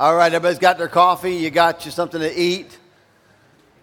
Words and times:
All 0.00 0.16
right, 0.16 0.32
everybody's 0.32 0.58
got 0.58 0.78
their 0.78 0.88
coffee. 0.88 1.34
You 1.34 1.50
got 1.50 1.84
you 1.84 1.90
something 1.90 2.22
to 2.22 2.34
eat. 2.34 2.78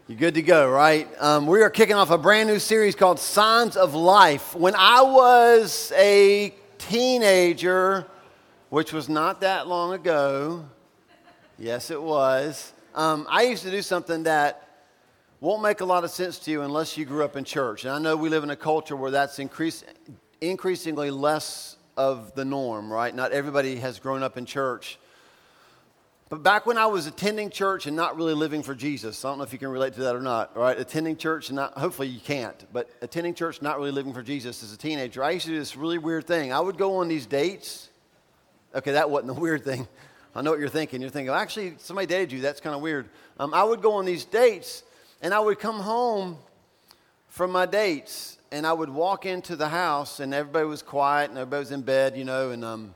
You're 0.07 0.17
good 0.17 0.33
to 0.33 0.41
go, 0.41 0.67
right? 0.67 1.07
Um, 1.19 1.45
we 1.45 1.61
are 1.61 1.69
kicking 1.69 1.95
off 1.95 2.09
a 2.09 2.17
brand 2.17 2.49
new 2.49 2.57
series 2.57 2.95
called 2.95 3.19
Signs 3.19 3.77
of 3.77 3.93
Life. 3.93 4.55
When 4.55 4.73
I 4.73 5.03
was 5.03 5.93
a 5.95 6.55
teenager, 6.79 8.07
which 8.69 8.93
was 8.93 9.09
not 9.09 9.41
that 9.41 9.67
long 9.67 9.93
ago, 9.93 10.65
yes, 11.59 11.91
it 11.91 12.01
was, 12.01 12.73
um, 12.95 13.27
I 13.29 13.43
used 13.43 13.61
to 13.61 13.69
do 13.69 13.83
something 13.83 14.23
that 14.23 14.87
won't 15.39 15.61
make 15.61 15.81
a 15.81 15.85
lot 15.85 16.03
of 16.03 16.09
sense 16.09 16.39
to 16.39 16.51
you 16.51 16.63
unless 16.63 16.97
you 16.97 17.05
grew 17.05 17.23
up 17.23 17.37
in 17.37 17.43
church. 17.43 17.85
And 17.85 17.93
I 17.93 17.99
know 17.99 18.17
we 18.17 18.29
live 18.29 18.43
in 18.43 18.49
a 18.49 18.55
culture 18.55 18.95
where 18.95 19.11
that's 19.11 19.37
increase, 19.37 19.83
increasingly 20.41 21.11
less 21.11 21.77
of 21.95 22.33
the 22.33 22.43
norm, 22.43 22.91
right? 22.91 23.13
Not 23.13 23.33
everybody 23.33 23.75
has 23.75 23.99
grown 23.99 24.23
up 24.23 24.35
in 24.35 24.47
church. 24.47 24.97
But 26.29 26.43
back 26.43 26.65
when 26.65 26.77
I 26.77 26.87
was 26.87 27.07
attending 27.07 27.49
church 27.49 27.87
and 27.87 27.95
not 27.95 28.17
really 28.17 28.33
living 28.33 28.61
for 28.61 28.75
Jesus, 28.75 29.23
I 29.23 29.29
don't 29.29 29.37
know 29.37 29.45
if 29.45 29.53
you 29.53 29.59
can 29.59 29.69
relate 29.69 29.93
to 29.93 30.01
that 30.01 30.15
or 30.15 30.21
not, 30.21 30.57
right? 30.57 30.77
Attending 30.77 31.15
church 31.15 31.49
and 31.49 31.55
not, 31.55 31.77
hopefully 31.77 32.09
you 32.09 32.19
can't, 32.19 32.65
but 32.73 32.89
attending 33.01 33.33
church, 33.33 33.61
not 33.61 33.77
really 33.77 33.91
living 33.91 34.13
for 34.13 34.21
Jesus 34.21 34.61
as 34.61 34.73
a 34.73 34.77
teenager, 34.77 35.23
I 35.23 35.31
used 35.31 35.45
to 35.45 35.51
do 35.51 35.59
this 35.59 35.77
really 35.77 35.97
weird 35.97 36.27
thing. 36.27 36.51
I 36.51 36.59
would 36.59 36.77
go 36.77 36.97
on 36.97 37.07
these 37.07 37.25
dates. 37.25 37.89
Okay, 38.75 38.91
that 38.91 39.09
wasn't 39.09 39.33
the 39.33 39.39
weird 39.41 39.63
thing. 39.63 39.87
I 40.35 40.41
know 40.41 40.51
what 40.51 40.59
you're 40.59 40.67
thinking. 40.67 40.99
You're 40.99 41.09
thinking, 41.09 41.33
actually, 41.33 41.75
somebody 41.77 42.07
dated 42.07 42.33
you. 42.33 42.41
That's 42.41 42.59
kind 42.59 42.75
of 42.75 42.81
weird. 42.81 43.07
Um, 43.39 43.53
I 43.53 43.63
would 43.63 43.81
go 43.81 43.93
on 43.93 44.03
these 44.05 44.25
dates 44.25 44.83
and 45.21 45.33
I 45.33 45.39
would 45.39 45.59
come 45.59 45.79
home 45.79 46.37
from 47.29 47.51
my 47.51 47.65
dates 47.65 48.37
and 48.51 48.67
I 48.67 48.73
would 48.73 48.89
walk 48.89 49.25
into 49.25 49.55
the 49.55 49.69
house 49.69 50.19
and 50.19 50.33
everybody 50.33 50.65
was 50.65 50.81
quiet 50.81 51.29
and 51.29 51.39
everybody 51.39 51.59
was 51.59 51.71
in 51.71 51.83
bed, 51.83 52.17
you 52.17 52.25
know, 52.25 52.51
and 52.51 52.65
um, 52.65 52.93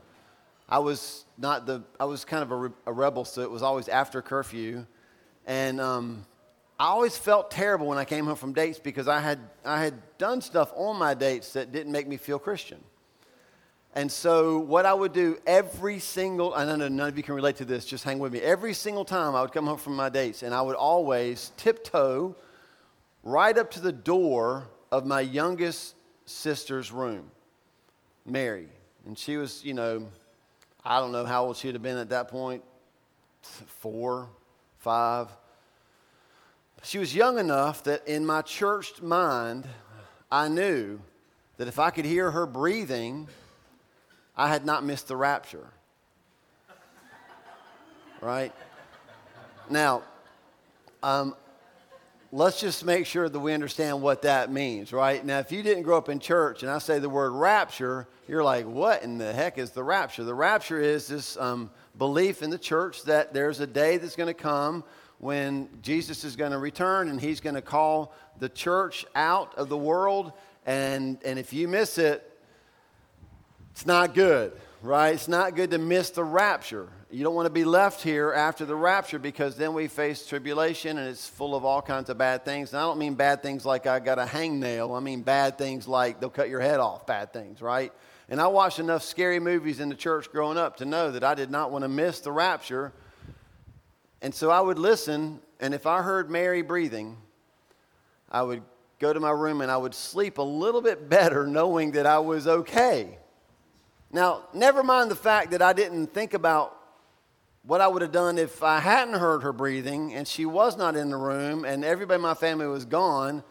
I 0.72 0.78
was 0.78 1.26
not 1.36 1.66
the, 1.66 1.82
I 2.00 2.06
was 2.06 2.24
kind 2.24 2.42
of 2.42 2.50
a, 2.50 2.56
re- 2.56 2.70
a 2.86 2.92
rebel, 2.94 3.26
so 3.26 3.42
it 3.42 3.50
was 3.50 3.62
always 3.62 3.88
after 3.88 4.22
curfew. 4.22 4.86
And 5.46 5.78
um, 5.78 6.24
I 6.80 6.86
always 6.86 7.14
felt 7.14 7.50
terrible 7.50 7.88
when 7.88 7.98
I 7.98 8.06
came 8.06 8.24
home 8.24 8.36
from 8.36 8.54
dates 8.54 8.78
because 8.78 9.06
I 9.06 9.20
had, 9.20 9.38
I 9.66 9.84
had 9.84 10.00
done 10.16 10.40
stuff 10.40 10.72
on 10.74 10.98
my 10.98 11.12
dates 11.12 11.52
that 11.52 11.72
didn't 11.72 11.92
make 11.92 12.08
me 12.08 12.16
feel 12.16 12.38
Christian. 12.38 12.82
And 13.94 14.10
so, 14.10 14.60
what 14.60 14.86
I 14.86 14.94
would 14.94 15.12
do 15.12 15.36
every 15.46 15.98
single, 15.98 16.54
I 16.54 16.64
know 16.64 16.88
none 16.88 17.06
of 17.06 17.18
you 17.18 17.22
can 17.22 17.34
relate 17.34 17.56
to 17.56 17.66
this, 17.66 17.84
just 17.84 18.02
hang 18.02 18.18
with 18.18 18.32
me. 18.32 18.40
Every 18.40 18.72
single 18.72 19.04
time 19.04 19.34
I 19.34 19.42
would 19.42 19.52
come 19.52 19.66
home 19.66 19.76
from 19.76 19.94
my 19.94 20.08
dates, 20.08 20.42
and 20.42 20.54
I 20.54 20.62
would 20.62 20.76
always 20.76 21.52
tiptoe 21.58 22.34
right 23.22 23.58
up 23.58 23.72
to 23.72 23.80
the 23.80 23.92
door 23.92 24.70
of 24.90 25.04
my 25.04 25.20
youngest 25.20 25.96
sister's 26.24 26.90
room, 26.90 27.30
Mary. 28.24 28.68
And 29.04 29.18
she 29.18 29.36
was, 29.36 29.62
you 29.62 29.74
know, 29.74 30.06
I 30.84 30.98
don't 30.98 31.12
know 31.12 31.24
how 31.24 31.44
old 31.44 31.56
she'd 31.56 31.74
have 31.74 31.82
been 31.82 31.96
at 31.96 32.08
that 32.10 32.28
point 32.28 32.62
four, 33.42 34.28
five. 34.78 35.28
She 36.82 36.98
was 36.98 37.14
young 37.14 37.38
enough 37.38 37.84
that 37.84 38.06
in 38.08 38.26
my 38.26 38.42
church 38.42 39.00
mind, 39.00 39.68
I 40.30 40.48
knew 40.48 41.00
that 41.56 41.68
if 41.68 41.78
I 41.78 41.90
could 41.90 42.04
hear 42.04 42.30
her 42.30 42.46
breathing, 42.46 43.28
I 44.36 44.48
had 44.48 44.64
not 44.64 44.84
missed 44.84 45.06
the 45.08 45.16
rapture. 45.16 45.68
Right? 48.20 48.52
Now, 49.70 50.02
um, 51.02 51.36
let's 52.34 52.58
just 52.58 52.82
make 52.86 53.04
sure 53.04 53.28
that 53.28 53.38
we 53.38 53.52
understand 53.52 54.00
what 54.00 54.22
that 54.22 54.50
means, 54.50 54.90
right? 54.90 55.22
Now, 55.22 55.38
if 55.40 55.52
you 55.52 55.62
didn't 55.62 55.82
grow 55.82 55.98
up 55.98 56.08
in 56.08 56.18
church 56.18 56.62
and 56.62 56.72
I 56.72 56.78
say 56.78 56.98
the 56.98 57.10
word 57.10 57.32
rapture, 57.32 58.08
you're 58.26 58.42
like, 58.42 58.66
what 58.66 59.02
in 59.02 59.18
the 59.18 59.34
heck 59.34 59.58
is 59.58 59.72
the 59.72 59.84
rapture? 59.84 60.24
The 60.24 60.34
rapture 60.34 60.80
is 60.80 61.06
this 61.08 61.36
um, 61.36 61.70
belief 61.98 62.42
in 62.42 62.48
the 62.48 62.58
church 62.58 63.02
that 63.02 63.34
there's 63.34 63.60
a 63.60 63.66
day 63.66 63.98
that's 63.98 64.16
going 64.16 64.28
to 64.28 64.34
come 64.34 64.82
when 65.18 65.68
Jesus 65.82 66.24
is 66.24 66.34
going 66.34 66.52
to 66.52 66.58
return 66.58 67.10
and 67.10 67.20
he's 67.20 67.40
going 67.40 67.54
to 67.54 67.62
call 67.62 68.14
the 68.38 68.48
church 68.48 69.04
out 69.14 69.54
of 69.56 69.68
the 69.68 69.76
world. 69.76 70.32
And, 70.64 71.18
and 71.26 71.38
if 71.38 71.52
you 71.52 71.68
miss 71.68 71.98
it, 71.98 72.26
it's 73.72 73.84
not 73.84 74.14
good, 74.14 74.52
right? 74.82 75.14
It's 75.14 75.28
not 75.28 75.54
good 75.54 75.70
to 75.70 75.78
miss 75.78 76.10
the 76.10 76.24
rapture. 76.24 76.88
You 77.10 77.22
don't 77.22 77.34
want 77.34 77.46
to 77.46 77.52
be 77.52 77.64
left 77.64 78.02
here 78.02 78.32
after 78.32 78.64
the 78.64 78.74
rapture 78.74 79.18
because 79.18 79.56
then 79.56 79.74
we 79.74 79.86
face 79.86 80.26
tribulation 80.26 80.98
and 80.98 81.08
it's 81.08 81.28
full 81.28 81.54
of 81.54 81.64
all 81.64 81.80
kinds 81.80 82.10
of 82.10 82.18
bad 82.18 82.44
things. 82.44 82.72
And 82.72 82.80
I 82.80 82.82
don't 82.82 82.98
mean 82.98 83.14
bad 83.14 83.42
things 83.42 83.64
like 83.64 83.86
I 83.86 84.00
got 84.00 84.18
a 84.18 84.24
hangnail. 84.24 84.96
I 84.96 85.00
mean 85.00 85.22
bad 85.22 85.56
things 85.56 85.86
like 85.86 86.18
they'll 86.18 86.30
cut 86.30 86.48
your 86.48 86.60
head 86.60 86.80
off, 86.80 87.06
bad 87.06 87.32
things, 87.32 87.62
right? 87.62 87.92
And 88.28 88.40
I 88.40 88.48
watched 88.48 88.78
enough 88.78 89.02
scary 89.02 89.38
movies 89.38 89.78
in 89.78 89.88
the 89.88 89.94
church 89.94 90.30
growing 90.32 90.58
up 90.58 90.78
to 90.78 90.84
know 90.84 91.12
that 91.12 91.22
I 91.22 91.34
did 91.34 91.50
not 91.50 91.70
want 91.70 91.82
to 91.82 91.88
miss 91.88 92.20
the 92.20 92.32
rapture. 92.32 92.92
And 94.20 94.34
so 94.34 94.50
I 94.50 94.60
would 94.60 94.78
listen, 94.78 95.40
and 95.60 95.74
if 95.74 95.86
I 95.86 96.02
heard 96.02 96.30
Mary 96.30 96.62
breathing, 96.62 97.18
I 98.30 98.42
would 98.42 98.62
go 98.98 99.12
to 99.12 99.20
my 99.20 99.30
room 99.30 99.60
and 99.60 99.70
I 99.70 99.76
would 99.76 99.94
sleep 99.94 100.38
a 100.38 100.42
little 100.42 100.80
bit 100.80 101.08
better 101.08 101.46
knowing 101.58 101.92
that 101.92 102.06
I 102.06 102.18
was 102.18 102.48
okay. 102.48 103.18
Now, 104.12 104.42
never 104.52 104.82
mind 104.82 105.10
the 105.10 105.16
fact 105.16 105.52
that 105.52 105.62
I 105.62 105.72
didn't 105.72 106.08
think 106.08 106.34
about 106.34 106.76
what 107.64 107.80
I 107.80 107.88
would 107.88 108.02
have 108.02 108.12
done 108.12 108.38
if 108.38 108.62
I 108.62 108.78
hadn't 108.78 109.14
heard 109.14 109.42
her 109.42 109.52
breathing 109.52 110.12
and 110.14 110.28
she 110.28 110.44
was 110.44 110.76
not 110.76 110.96
in 110.96 111.10
the 111.10 111.16
room 111.16 111.64
and 111.64 111.84
everybody 111.84 112.16
in 112.16 112.22
my 112.22 112.34
family 112.34 112.66
was 112.66 112.84
gone. 112.84 113.42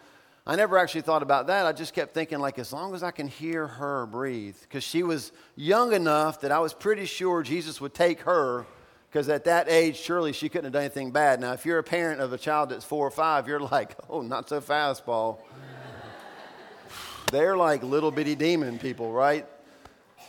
I 0.45 0.55
never 0.55 0.77
actually 0.77 1.01
thought 1.01 1.23
about 1.23 1.47
that. 1.47 1.65
I 1.65 1.71
just 1.71 1.93
kept 1.93 2.13
thinking, 2.13 2.39
like, 2.39 2.57
as 2.57 2.73
long 2.73 2.95
as 2.95 3.03
I 3.03 3.11
can 3.11 3.27
hear 3.27 3.67
her 3.67 4.07
breathe, 4.07 4.57
because 4.63 4.83
she 4.83 5.03
was 5.03 5.31
young 5.55 5.93
enough 5.93 6.41
that 6.41 6.51
I 6.51 6.59
was 6.59 6.73
pretty 6.73 7.05
sure 7.05 7.43
Jesus 7.43 7.79
would 7.79 7.93
take 7.93 8.21
her, 8.21 8.65
because 9.09 9.29
at 9.29 9.43
that 9.43 9.69
age, 9.69 9.97
surely 9.97 10.33
she 10.33 10.49
couldn't 10.49 10.65
have 10.65 10.73
done 10.73 10.81
anything 10.81 11.11
bad. 11.11 11.39
Now, 11.39 11.53
if 11.53 11.63
you're 11.63 11.77
a 11.77 11.83
parent 11.83 12.21
of 12.21 12.33
a 12.33 12.39
child 12.39 12.69
that's 12.69 12.83
four 12.83 13.05
or 13.05 13.11
five, 13.11 13.47
you're 13.47 13.59
like, 13.59 13.95
oh, 14.09 14.21
not 14.21 14.49
so 14.49 14.61
fast, 14.61 15.05
Paul. 15.05 15.45
They're 17.31 17.55
like 17.55 17.83
little 17.83 18.09
bitty 18.09 18.33
demon 18.33 18.79
people, 18.79 19.11
right? 19.11 19.45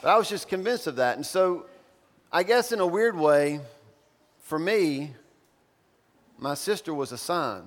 But 0.03 0.11
I 0.11 0.19
was 0.19 0.29
just 0.29 0.49
convinced 0.49 0.89
of 0.89 0.97
that. 0.97 1.17
And 1.17 1.25
so 1.25 1.67
I 2.33 2.43
guess 2.43 2.73
in 2.73 2.81
a 2.81 2.87
weird 2.87 3.17
way, 3.17 3.61
for 4.41 4.59
me, 4.59 5.13
my 6.39 6.55
sister 6.55 6.93
was 6.93 7.13
a 7.13 7.19
sign. 7.19 7.63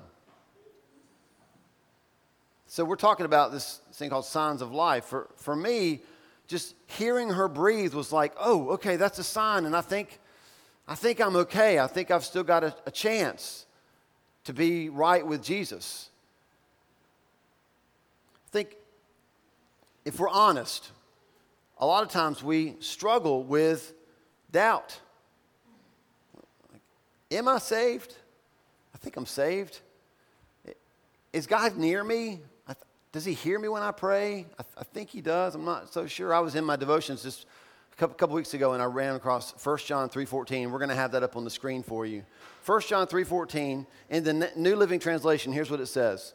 So 2.68 2.84
we're 2.84 2.98
talking 2.98 3.26
about 3.26 3.54
this 3.54 3.80
thing 3.94 4.10
called 4.10 4.26
signs 4.26 4.62
of 4.62 4.74
life. 4.74 5.06
For, 5.06 5.30
for 5.38 5.56
me, 5.56 6.02
just 6.48 6.76
hearing 6.88 7.30
her 7.30 7.48
breathe 7.48 7.94
was 7.94 8.12
like, 8.12 8.34
oh, 8.38 8.72
okay, 8.72 8.98
that's 8.98 9.18
a 9.18 9.24
sign. 9.24 9.64
And 9.64 9.74
I 9.74 9.80
think, 9.80 10.20
I 10.90 10.96
think 10.96 11.22
I'm 11.22 11.38
okay. 11.38 11.80
I 11.80 11.88
think 11.88 12.12
I've 12.12 12.26
still 12.26 12.44
got 12.44 12.66
a, 12.66 12.76
a 12.86 12.92
chance 12.92 13.66
to 14.44 14.52
be 14.52 14.90
right 14.90 15.26
with 15.26 15.42
Jesus. 15.42 16.10
I 18.48 18.50
think 18.52 18.76
if 20.04 20.20
we're 20.20 20.28
honest, 20.28 20.92
a 21.78 21.86
lot 21.86 22.04
of 22.04 22.10
times 22.10 22.44
we 22.44 22.76
struggle 22.80 23.44
with 23.44 23.94
doubt. 24.52 25.00
Am 27.32 27.48
I 27.48 27.58
saved? 27.58 28.16
I 28.94 28.98
think 28.98 29.18
I'm 29.18 29.26
saved. 29.26 29.80
Is 31.34 31.48
God 31.48 31.76
near 31.76 32.04
me? 32.04 32.40
Does 33.12 33.24
He 33.24 33.34
hear 33.34 33.58
me 33.58 33.70
when 33.70 33.82
I 33.82 33.92
pray? 33.92 34.46
I, 34.60 34.64
th- 34.64 34.76
I, 34.78 34.84
think 34.84 35.10
He 35.10 35.22
does. 35.22 35.56
I'm 35.56 35.64
not 35.64 35.94
so 35.94 36.06
sure. 36.06 36.34
I 36.34 36.40
was 36.40 36.56
in 36.56 36.66
my 36.66 36.76
devotions 36.76 37.24
just 37.24 37.46
a 37.94 37.96
couple, 37.96 38.16
couple 38.16 38.36
weeks 38.36 38.54
ago 38.54 38.74
and 38.74 38.82
I 38.82 38.86
ran 38.88 39.16
across 39.16 39.54
1 39.64 39.78
John 39.86 40.10
3.14. 40.10 40.70
We're 40.70 40.80
going 40.80 40.90
to 40.90 40.96
have 40.96 41.14
that 41.14 41.24
up 41.24 41.38
on 41.38 41.46
the 41.46 41.50
screen 41.50 41.82
for 41.82 42.06
you. 42.06 42.24
1 42.66 42.82
John 42.82 43.08
3.14, 43.08 43.86
in 44.10 44.24
the 44.26 44.52
New 44.58 44.76
Living 44.76 45.00
Translation, 45.00 45.54
here's 45.54 45.72
what 45.72 45.80
it 45.80 45.86
says. 45.86 46.34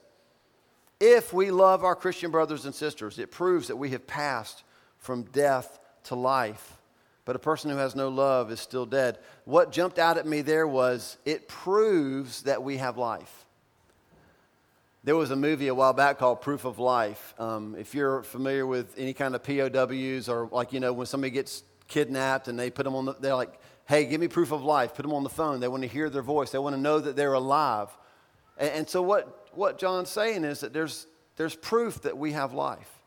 If 1.00 1.34
we 1.34 1.50
love 1.50 1.84
our 1.84 1.94
Christian 1.94 2.30
brothers 2.30 2.64
and 2.64 2.74
sisters, 2.74 3.18
it 3.18 3.30
proves 3.30 3.68
that 3.68 3.76
we 3.76 3.90
have 3.90 4.06
passed 4.06 4.64
from 5.00 5.24
death 5.24 5.78
to 6.04 6.14
life. 6.14 6.76
But 7.24 7.36
a 7.36 7.40
person 7.40 7.70
who 7.70 7.76
has 7.76 7.94
no 7.94 8.08
love 8.08 8.50
is 8.50 8.60
still 8.60 8.86
dead. 8.86 9.18
What 9.44 9.72
jumped 9.72 9.98
out 9.98 10.18
at 10.18 10.26
me 10.26 10.42
there 10.42 10.66
was 10.66 11.16
it 11.24 11.48
proves 11.48 12.42
that 12.42 12.62
we 12.62 12.78
have 12.78 12.97
life. 12.97 13.47
There 15.02 15.16
was 15.16 15.30
a 15.30 15.36
movie 15.36 15.68
a 15.68 15.74
while 15.74 15.94
back 15.94 16.18
called 16.18 16.42
Proof 16.42 16.64
of 16.64 16.78
Life. 16.78 17.34
Um, 17.38 17.74
if 17.78 17.94
you're 17.94 18.22
familiar 18.22 18.66
with 18.66 18.94
any 18.98 19.14
kind 19.14 19.34
of 19.34 19.42
POWs 19.42 20.28
or 20.28 20.48
like, 20.52 20.72
you 20.74 20.80
know, 20.80 20.92
when 20.92 21.06
somebody 21.06 21.30
gets 21.30 21.62
kidnapped 21.88 22.48
and 22.48 22.58
they 22.58 22.68
put 22.68 22.84
them 22.84 22.94
on 22.94 23.06
the, 23.06 23.14
they're 23.14 23.34
like, 23.34 23.58
hey, 23.88 24.04
give 24.04 24.20
me 24.20 24.28
proof 24.28 24.53
of 24.53 24.62
life. 24.62 24.94
Put 24.94 25.03
them 25.03 25.14
on 25.14 25.22
the 25.22 25.30
phone. 25.30 25.60
They 25.60 25.68
want 25.68 25.82
to 25.84 25.88
hear 25.88 26.10
their 26.10 26.22
voice. 26.22 26.50
They 26.50 26.58
want 26.58 26.76
to 26.76 26.80
know 26.80 26.98
that 26.98 27.16
they're 27.16 27.32
alive. 27.32 27.88
And, 28.58 28.70
and 28.70 28.88
so 28.88 29.00
what, 29.00 29.48
what 29.53 29.78
John's 29.78 30.10
saying 30.10 30.44
is 30.44 30.60
that 30.60 30.72
there's, 30.72 31.06
there's 31.36 31.56
proof 31.56 32.03
that 32.03 32.18
we 32.18 32.32
have 32.32 32.53
life. 32.53 32.99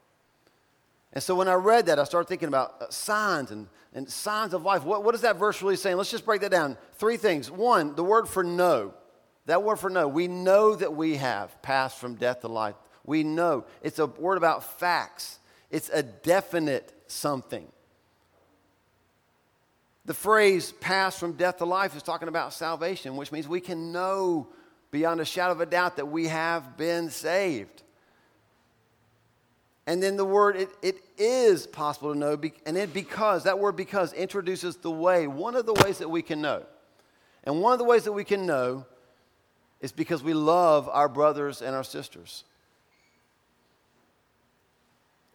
And 1.14 1.24
so 1.24 1.36
when 1.36 1.48
I 1.48 1.54
read 1.54 1.86
that, 1.86 2.00
I 2.00 2.04
started 2.04 2.28
thinking 2.28 2.48
about 2.48 2.82
uh, 2.82 2.90
signs 2.90 3.52
and, 3.52 3.68
and 3.94 4.10
signs 4.10 4.54
of 4.54 4.64
life. 4.64 4.84
What, 4.84 5.04
what 5.04 5.14
is 5.14 5.22
that 5.22 5.38
verse 5.38 5.62
really 5.62 5.76
saying? 5.76 5.96
Let's 5.96 6.12
just 6.12 6.26
break 6.26 6.42
that 6.42 6.52
down. 6.52 6.76
Three 6.94 7.18
things. 7.18 7.52
One, 7.52 7.96
the 7.96 8.04
word 8.04 8.28
for 8.28 8.44
know. 8.44 8.94
That 9.46 9.62
word 9.62 9.78
for 9.78 9.92
know. 9.92 10.08
We 10.08 10.28
know 10.28 10.76
that 10.76 10.96
we 10.96 11.18
have 11.18 11.62
passed 11.62 12.00
from 12.00 12.16
death 12.16 12.42
to 12.42 12.48
life. 12.48 12.76
We 13.06 13.24
know. 13.24 13.66
It's 13.84 14.00
a 14.00 14.08
word 14.08 14.38
about 14.38 14.80
facts, 14.80 15.40
it's 15.70 15.90
a 15.90 16.02
definite 16.04 16.92
something. 17.08 17.68
The 20.06 20.14
phrase 20.14 20.74
pass 20.74 21.18
from 21.18 21.34
death 21.34 21.60
to 21.60 21.66
life 21.66 21.96
is 21.96 22.04
talking 22.04 22.28
about 22.28 22.54
salvation, 22.54 23.16
which 23.16 23.32
means 23.32 23.48
we 23.48 23.62
can 23.62 23.94
know 23.94 24.50
beyond 24.92 25.22
a 25.22 25.26
shadow 25.26 25.54
of 25.54 25.62
a 25.62 25.66
doubt 25.66 25.96
that 25.96 26.08
we 26.08 26.28
have 26.28 26.76
been 26.76 27.10
saved. 27.10 27.84
And 29.86 30.02
then 30.02 30.16
the 30.16 30.26
word, 30.26 30.56
it, 30.56 30.70
it 30.82 30.98
is 31.18 31.68
possible 31.68 32.14
to 32.14 32.18
know, 32.18 32.40
and 32.66 32.78
then 32.78 32.90
because, 32.90 33.44
that 33.44 33.60
word 33.60 33.76
because 33.76 34.14
introduces 34.14 34.78
the 34.78 34.92
way, 34.92 35.28
one 35.28 35.56
of 35.56 35.66
the 35.66 35.74
ways 35.74 35.98
that 35.98 36.10
we 36.10 36.22
can 36.22 36.42
know. 36.42 36.64
And 37.44 37.62
one 37.62 37.74
of 37.74 37.80
the 37.80 37.86
ways 37.86 38.06
that 38.06 38.14
we 38.14 38.24
can 38.24 38.46
know 38.46 38.86
is 39.82 39.92
because 39.92 40.24
we 40.24 40.34
love 40.34 40.88
our 40.88 41.10
brothers 41.10 41.62
and 41.62 41.76
our 41.76 41.84
sisters. 41.84 42.46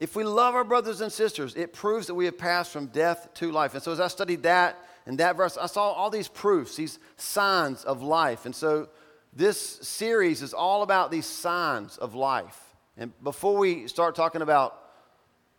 If 0.01 0.17
we 0.17 0.25
love 0.25 0.55
our 0.55 0.65
brothers 0.65 1.03
and 1.03 1.13
sisters, 1.13 1.55
it 1.55 1.75
proves 1.75 2.07
that 2.07 2.15
we 2.15 2.25
have 2.25 2.39
passed 2.39 2.73
from 2.73 2.87
death 2.87 3.29
to 3.35 3.53
life. 3.53 3.75
And 3.75 3.83
so 3.83 3.93
as 3.93 4.01
I 4.01 4.09
studied 4.09 4.45
that 4.45 4.79
and 5.07 5.19
that 5.19 5.37
verse, 5.37 5.59
I 5.59 5.67
saw 5.67 5.93
all 5.93 6.09
these 6.09 6.29
proofs, 6.29 6.77
these 6.77 6.99
signs 7.17 7.85
of 7.85 8.01
life. 8.01 8.47
And 8.47 8.55
so 8.55 8.89
this 9.35 9.61
series 9.61 10.41
is 10.41 10.55
all 10.55 10.83
about 10.83 11.11
these 11.11 11.27
signs 11.27 11.99
of 11.99 12.15
life. 12.15 12.68
And 12.99 13.13
before 13.23 13.57
we 13.57 13.87
start 13.87 14.17
talking 14.17 14.43
about 14.43 14.83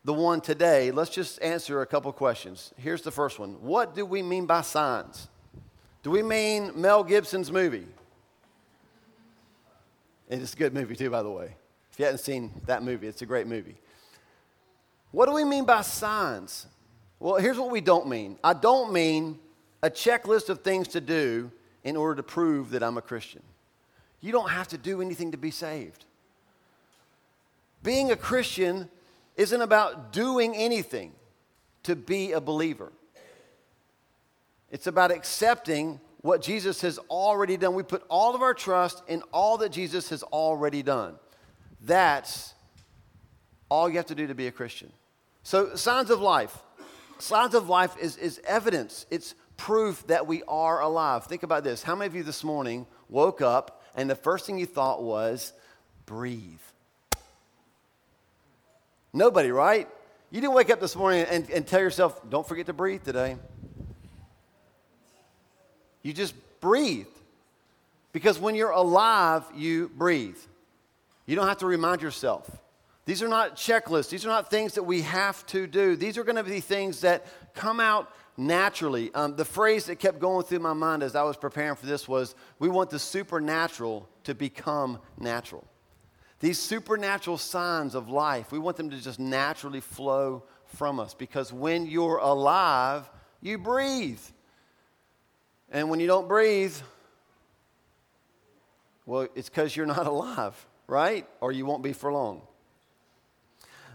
the 0.04 0.12
one 0.12 0.42
today, 0.42 0.90
let's 0.90 1.10
just 1.10 1.40
answer 1.40 1.80
a 1.80 1.86
couple 1.86 2.12
questions. 2.12 2.72
Here's 2.76 3.00
the 3.00 3.10
first 3.10 3.38
one 3.38 3.54
What 3.62 3.94
do 3.94 4.04
we 4.04 4.22
mean 4.22 4.44
by 4.44 4.60
signs? 4.60 5.28
Do 6.02 6.10
we 6.10 6.22
mean 6.22 6.72
Mel 6.74 7.02
Gibson's 7.02 7.50
movie? 7.50 7.86
And 10.28 10.40
it's 10.40 10.54
a 10.54 10.56
good 10.56 10.74
movie, 10.74 10.94
too, 10.94 11.10
by 11.10 11.22
the 11.22 11.30
way. 11.30 11.56
If 11.92 11.98
you 11.98 12.04
haven't 12.04 12.20
seen 12.20 12.52
that 12.66 12.82
movie, 12.82 13.08
it's 13.08 13.22
a 13.22 13.26
great 13.26 13.46
movie. 13.46 13.76
What 15.10 15.26
do 15.26 15.32
we 15.32 15.44
mean 15.44 15.64
by 15.64 15.82
signs? 15.82 16.66
Well, 17.18 17.36
here's 17.36 17.58
what 17.58 17.70
we 17.70 17.80
don't 17.80 18.06
mean 18.06 18.38
I 18.44 18.52
don't 18.52 18.92
mean 18.92 19.38
a 19.82 19.90
checklist 19.90 20.50
of 20.50 20.60
things 20.60 20.88
to 20.88 21.00
do 21.00 21.50
in 21.84 21.96
order 21.96 22.16
to 22.16 22.22
prove 22.22 22.70
that 22.70 22.82
I'm 22.82 22.98
a 22.98 23.02
Christian. 23.02 23.42
You 24.20 24.30
don't 24.30 24.50
have 24.50 24.68
to 24.68 24.78
do 24.78 25.00
anything 25.00 25.32
to 25.32 25.38
be 25.38 25.50
saved. 25.50 26.04
Being 27.82 28.10
a 28.10 28.16
Christian 28.16 28.88
isn't 29.36 29.60
about 29.60 30.12
doing 30.12 30.54
anything 30.54 31.12
to 31.84 31.96
be 31.96 32.32
a 32.32 32.40
believer. 32.40 32.92
It's 34.70 34.86
about 34.86 35.10
accepting 35.10 36.00
what 36.20 36.42
Jesus 36.42 36.82
has 36.82 36.98
already 37.10 37.56
done. 37.56 37.74
We 37.74 37.82
put 37.82 38.04
all 38.08 38.34
of 38.34 38.42
our 38.42 38.54
trust 38.54 39.02
in 39.08 39.22
all 39.32 39.58
that 39.58 39.72
Jesus 39.72 40.10
has 40.10 40.22
already 40.22 40.82
done. 40.82 41.16
That's 41.80 42.54
all 43.70 43.88
you 43.88 43.96
have 43.96 44.06
to 44.06 44.14
do 44.14 44.26
to 44.26 44.34
be 44.34 44.46
a 44.46 44.52
Christian. 44.52 44.92
So, 45.42 45.74
signs 45.76 46.10
of 46.10 46.20
life. 46.20 46.56
Signs 47.18 47.54
of 47.54 47.68
life 47.68 47.96
is, 48.00 48.16
is 48.16 48.40
evidence, 48.46 49.06
it's 49.10 49.34
proof 49.56 50.06
that 50.06 50.26
we 50.26 50.42
are 50.48 50.80
alive. 50.80 51.24
Think 51.24 51.42
about 51.42 51.64
this. 51.64 51.82
How 51.82 51.94
many 51.94 52.06
of 52.06 52.14
you 52.14 52.22
this 52.22 52.42
morning 52.42 52.86
woke 53.10 53.42
up 53.42 53.82
and 53.94 54.08
the 54.08 54.14
first 54.14 54.46
thing 54.46 54.58
you 54.58 54.64
thought 54.64 55.02
was, 55.02 55.52
breathe? 56.06 56.60
Nobody, 59.12 59.50
right? 59.50 59.88
You 60.30 60.40
didn't 60.40 60.54
wake 60.54 60.70
up 60.70 60.80
this 60.80 60.94
morning 60.94 61.26
and, 61.28 61.50
and 61.50 61.66
tell 61.66 61.80
yourself, 61.80 62.20
don't 62.28 62.46
forget 62.46 62.66
to 62.66 62.72
breathe 62.72 63.02
today. 63.02 63.36
You 66.02 66.12
just 66.12 66.34
breathe. 66.60 67.06
Because 68.12 68.38
when 68.38 68.54
you're 68.54 68.70
alive, 68.70 69.44
you 69.54 69.90
breathe. 69.96 70.38
You 71.26 71.36
don't 71.36 71.46
have 71.46 71.58
to 71.58 71.66
remind 71.66 72.02
yourself. 72.02 72.48
These 73.04 73.22
are 73.22 73.28
not 73.28 73.56
checklists. 73.56 74.10
These 74.10 74.24
are 74.24 74.28
not 74.28 74.50
things 74.50 74.74
that 74.74 74.82
we 74.82 75.02
have 75.02 75.44
to 75.46 75.66
do. 75.66 75.96
These 75.96 76.18
are 76.18 76.24
going 76.24 76.36
to 76.36 76.44
be 76.44 76.60
things 76.60 77.00
that 77.00 77.26
come 77.54 77.80
out 77.80 78.12
naturally. 78.36 79.12
Um, 79.14 79.36
the 79.36 79.44
phrase 79.44 79.86
that 79.86 79.96
kept 79.96 80.18
going 80.18 80.44
through 80.44 80.60
my 80.60 80.72
mind 80.72 81.02
as 81.02 81.14
I 81.14 81.22
was 81.22 81.36
preparing 81.36 81.76
for 81.76 81.86
this 81.86 82.08
was 82.08 82.34
we 82.58 82.68
want 82.68 82.90
the 82.90 82.98
supernatural 82.98 84.08
to 84.24 84.34
become 84.34 84.98
natural. 85.18 85.64
These 86.40 86.58
supernatural 86.58 87.36
signs 87.36 87.94
of 87.94 88.08
life, 88.08 88.50
we 88.50 88.58
want 88.58 88.78
them 88.78 88.90
to 88.90 89.00
just 89.00 89.20
naturally 89.20 89.80
flow 89.80 90.42
from 90.64 90.98
us 90.98 91.14
because 91.14 91.52
when 91.52 91.86
you're 91.86 92.16
alive, 92.16 93.08
you 93.42 93.58
breathe. 93.58 94.20
And 95.70 95.90
when 95.90 96.00
you 96.00 96.06
don't 96.06 96.28
breathe, 96.28 96.74
well, 99.04 99.28
it's 99.34 99.50
because 99.50 99.76
you're 99.76 99.86
not 99.86 100.06
alive, 100.06 100.66
right? 100.86 101.26
Or 101.40 101.52
you 101.52 101.66
won't 101.66 101.82
be 101.82 101.92
for 101.92 102.10
long. 102.10 102.42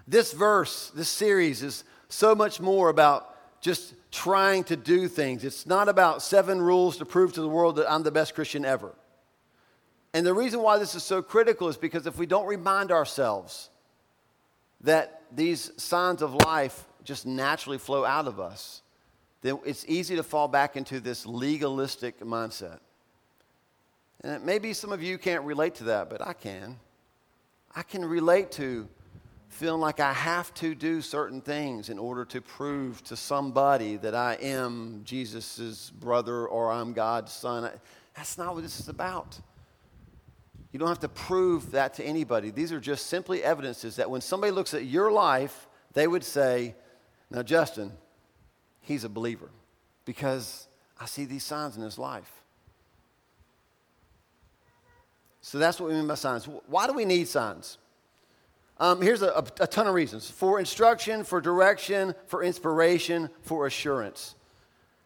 This 0.07 0.31
verse, 0.31 0.91
this 0.95 1.09
series 1.09 1.63
is 1.63 1.83
so 2.09 2.35
much 2.35 2.61
more 2.61 2.89
about 2.89 3.31
just 3.59 3.95
trying 4.11 4.63
to 4.65 4.75
do 4.75 5.07
things. 5.07 5.43
It's 5.43 5.65
not 5.65 5.89
about 5.89 6.21
seven 6.21 6.61
rules 6.61 6.97
to 6.97 7.05
prove 7.05 7.33
to 7.33 7.41
the 7.41 7.49
world 7.49 7.77
that 7.77 7.91
I'm 7.91 8.03
the 8.03 8.11
best 8.11 8.35
Christian 8.35 8.63
ever. 8.63 8.93
And 10.15 10.25
the 10.25 10.33
reason 10.33 10.61
why 10.61 10.77
this 10.77 10.95
is 10.95 11.03
so 11.03 11.21
critical 11.21 11.67
is 11.67 11.75
because 11.75 12.07
if 12.07 12.17
we 12.17 12.25
don't 12.25 12.45
remind 12.45 12.89
ourselves 12.89 13.69
that 14.79 15.23
these 15.29 15.73
signs 15.75 16.21
of 16.21 16.33
life 16.33 16.85
just 17.03 17.25
naturally 17.25 17.77
flow 17.77 18.05
out 18.05 18.25
of 18.25 18.39
us, 18.39 18.81
then 19.41 19.59
it's 19.65 19.83
easy 19.89 20.15
to 20.15 20.23
fall 20.23 20.47
back 20.47 20.77
into 20.77 21.01
this 21.01 21.25
legalistic 21.25 22.21
mindset. 22.21 22.79
And 24.21 24.45
maybe 24.45 24.71
some 24.71 24.93
of 24.93 25.03
you 25.03 25.17
can't 25.17 25.43
relate 25.43 25.75
to 25.75 25.83
that, 25.83 26.09
but 26.09 26.25
I 26.25 26.31
can. 26.31 26.79
I 27.75 27.83
can 27.83 28.05
relate 28.05 28.53
to 28.53 28.87
feeling 29.49 29.81
like 29.81 29.99
I 29.99 30.13
have 30.13 30.53
to 30.53 30.75
do 30.75 31.01
certain 31.01 31.41
things 31.41 31.89
in 31.89 31.99
order 31.99 32.23
to 32.23 32.39
prove 32.39 33.03
to 33.03 33.17
somebody 33.17 33.97
that 33.97 34.15
I 34.15 34.35
am 34.35 35.01
Jesus' 35.03 35.89
brother 35.89 36.47
or 36.47 36.71
I'm 36.71 36.93
God's 36.93 37.33
son. 37.33 37.69
That's 38.15 38.37
not 38.37 38.53
what 38.53 38.63
this 38.63 38.79
is 38.79 38.87
about. 38.87 39.37
You 40.75 40.79
don't 40.79 40.89
have 40.89 40.99
to 40.99 41.07
prove 41.07 41.71
that 41.71 41.93
to 41.93 42.03
anybody. 42.03 42.51
These 42.51 42.73
are 42.73 42.81
just 42.81 43.07
simply 43.07 43.41
evidences 43.41 43.95
that 43.95 44.11
when 44.11 44.19
somebody 44.19 44.51
looks 44.51 44.73
at 44.73 44.83
your 44.83 45.09
life, 45.09 45.69
they 45.93 46.05
would 46.05 46.25
say, 46.25 46.75
Now, 47.31 47.43
Justin, 47.43 47.93
he's 48.81 49.05
a 49.05 49.07
believer 49.07 49.49
because 50.03 50.67
I 50.99 51.05
see 51.05 51.23
these 51.23 51.45
signs 51.45 51.77
in 51.77 51.81
his 51.81 51.97
life. 51.97 52.29
So 55.39 55.59
that's 55.59 55.79
what 55.79 55.87
we 55.87 55.95
mean 55.95 56.07
by 56.07 56.15
signs. 56.15 56.43
Why 56.67 56.87
do 56.87 56.93
we 56.93 57.05
need 57.05 57.29
signs? 57.29 57.77
Um, 58.77 59.01
here's 59.01 59.21
a, 59.21 59.29
a, 59.29 59.45
a 59.61 59.67
ton 59.67 59.87
of 59.87 59.93
reasons 59.93 60.29
for 60.29 60.59
instruction, 60.59 61.23
for 61.23 61.39
direction, 61.39 62.13
for 62.27 62.43
inspiration, 62.43 63.29
for 63.43 63.65
assurance. 63.65 64.35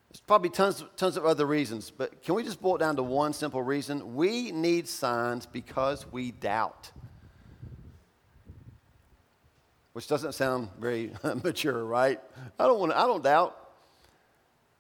There's 0.10 0.22
probably 0.22 0.50
tons, 0.50 0.84
tons 0.98 1.18
of 1.18 1.26
other 1.26 1.46
reasons, 1.46 1.92
but 1.92 2.24
can 2.24 2.34
we 2.34 2.44
just 2.44 2.60
boil 2.62 2.78
it 2.78 2.80
down 2.80 2.96
to 2.96 3.04
one 3.04 3.32
simple 3.32 3.62
reason? 3.62 4.16
We 4.16 4.52
need 4.52 4.88
signs 4.88 5.45
because 5.45 6.12
we 6.12 6.31
doubt. 6.31 6.92
Which 9.94 10.07
doesn't 10.07 10.33
sound 10.33 10.69
very 10.80 11.12
mature, 11.44 11.83
right? 11.83 12.19
I 12.57 12.66
don't 12.66 12.80
want 12.80 12.94
I 12.94 13.06
don't 13.06 13.24
doubt. 13.24 13.56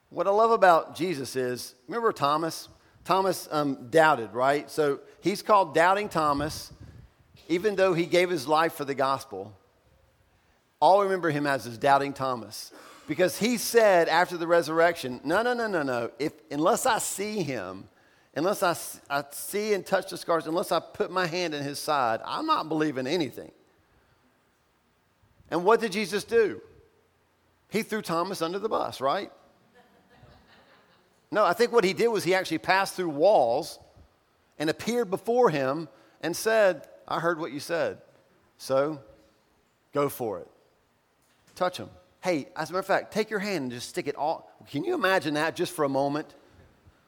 What 0.09 0.25
I 0.25 0.31
love 0.31 0.49
about 0.49 0.95
Jesus 0.95 1.35
is, 1.35 1.75
remember 1.87 2.11
Thomas? 2.11 2.67
Thomas 3.05 3.47
um, 3.51 3.89
doubted, 3.89 4.33
right? 4.33 4.69
So 4.69 4.99
he's 5.21 5.43
called 5.43 5.75
Doubting 5.75 6.09
Thomas, 6.09 6.71
even 7.47 7.75
though 7.75 7.93
he 7.93 8.07
gave 8.07 8.29
his 8.29 8.47
life 8.47 8.73
for 8.73 8.85
the 8.85 8.95
gospel. 8.95 9.55
All 10.79 11.03
remember 11.03 11.29
him 11.29 11.45
as 11.45 11.67
is 11.67 11.77
Doubting 11.77 12.13
Thomas. 12.13 12.71
Because 13.09 13.39
he 13.39 13.57
said 13.57 14.07
after 14.07 14.37
the 14.37 14.45
resurrection, 14.45 15.19
no, 15.23 15.41
no, 15.41 15.55
no, 15.55 15.65
no, 15.65 15.81
no. 15.81 16.11
If, 16.19 16.31
unless 16.51 16.85
I 16.85 16.99
see 16.99 17.41
him, 17.41 17.89
unless 18.35 18.61
I, 18.61 18.75
I 19.09 19.23
see 19.31 19.73
and 19.73 19.83
touch 19.83 20.11
the 20.11 20.17
scars, 20.17 20.45
unless 20.45 20.71
I 20.71 20.79
put 20.79 21.09
my 21.09 21.25
hand 21.25 21.55
in 21.55 21.63
his 21.63 21.79
side, 21.79 22.19
I'm 22.23 22.45
not 22.45 22.69
believing 22.69 23.07
anything. 23.07 23.51
And 25.49 25.65
what 25.65 25.79
did 25.79 25.91
Jesus 25.91 26.23
do? 26.23 26.61
He 27.71 27.81
threw 27.81 28.03
Thomas 28.03 28.43
under 28.43 28.59
the 28.59 28.69
bus, 28.69 29.01
right? 29.01 29.31
No, 31.31 31.43
I 31.43 31.53
think 31.53 31.71
what 31.71 31.83
he 31.83 31.93
did 31.93 32.09
was 32.09 32.23
he 32.23 32.35
actually 32.35 32.59
passed 32.59 32.93
through 32.93 33.09
walls 33.09 33.79
and 34.59 34.69
appeared 34.69 35.09
before 35.09 35.49
him 35.49 35.89
and 36.21 36.37
said, 36.37 36.87
I 37.07 37.19
heard 37.19 37.39
what 37.39 37.51
you 37.53 37.59
said. 37.59 37.97
So 38.59 38.99
go 39.95 40.09
for 40.09 40.37
it. 40.41 40.47
Touch 41.55 41.77
him. 41.77 41.89
Hey, 42.21 42.47
as 42.55 42.69
a 42.69 42.73
matter 42.73 42.79
of 42.79 42.85
fact, 42.85 43.13
take 43.13 43.29
your 43.29 43.39
hand 43.39 43.63
and 43.63 43.71
just 43.71 43.89
stick 43.89 44.07
it 44.07 44.15
all. 44.15 44.51
Can 44.69 44.83
you 44.83 44.93
imagine 44.93 45.35
that 45.35 45.55
just 45.55 45.73
for 45.73 45.85
a 45.85 45.89
moment? 45.89 46.33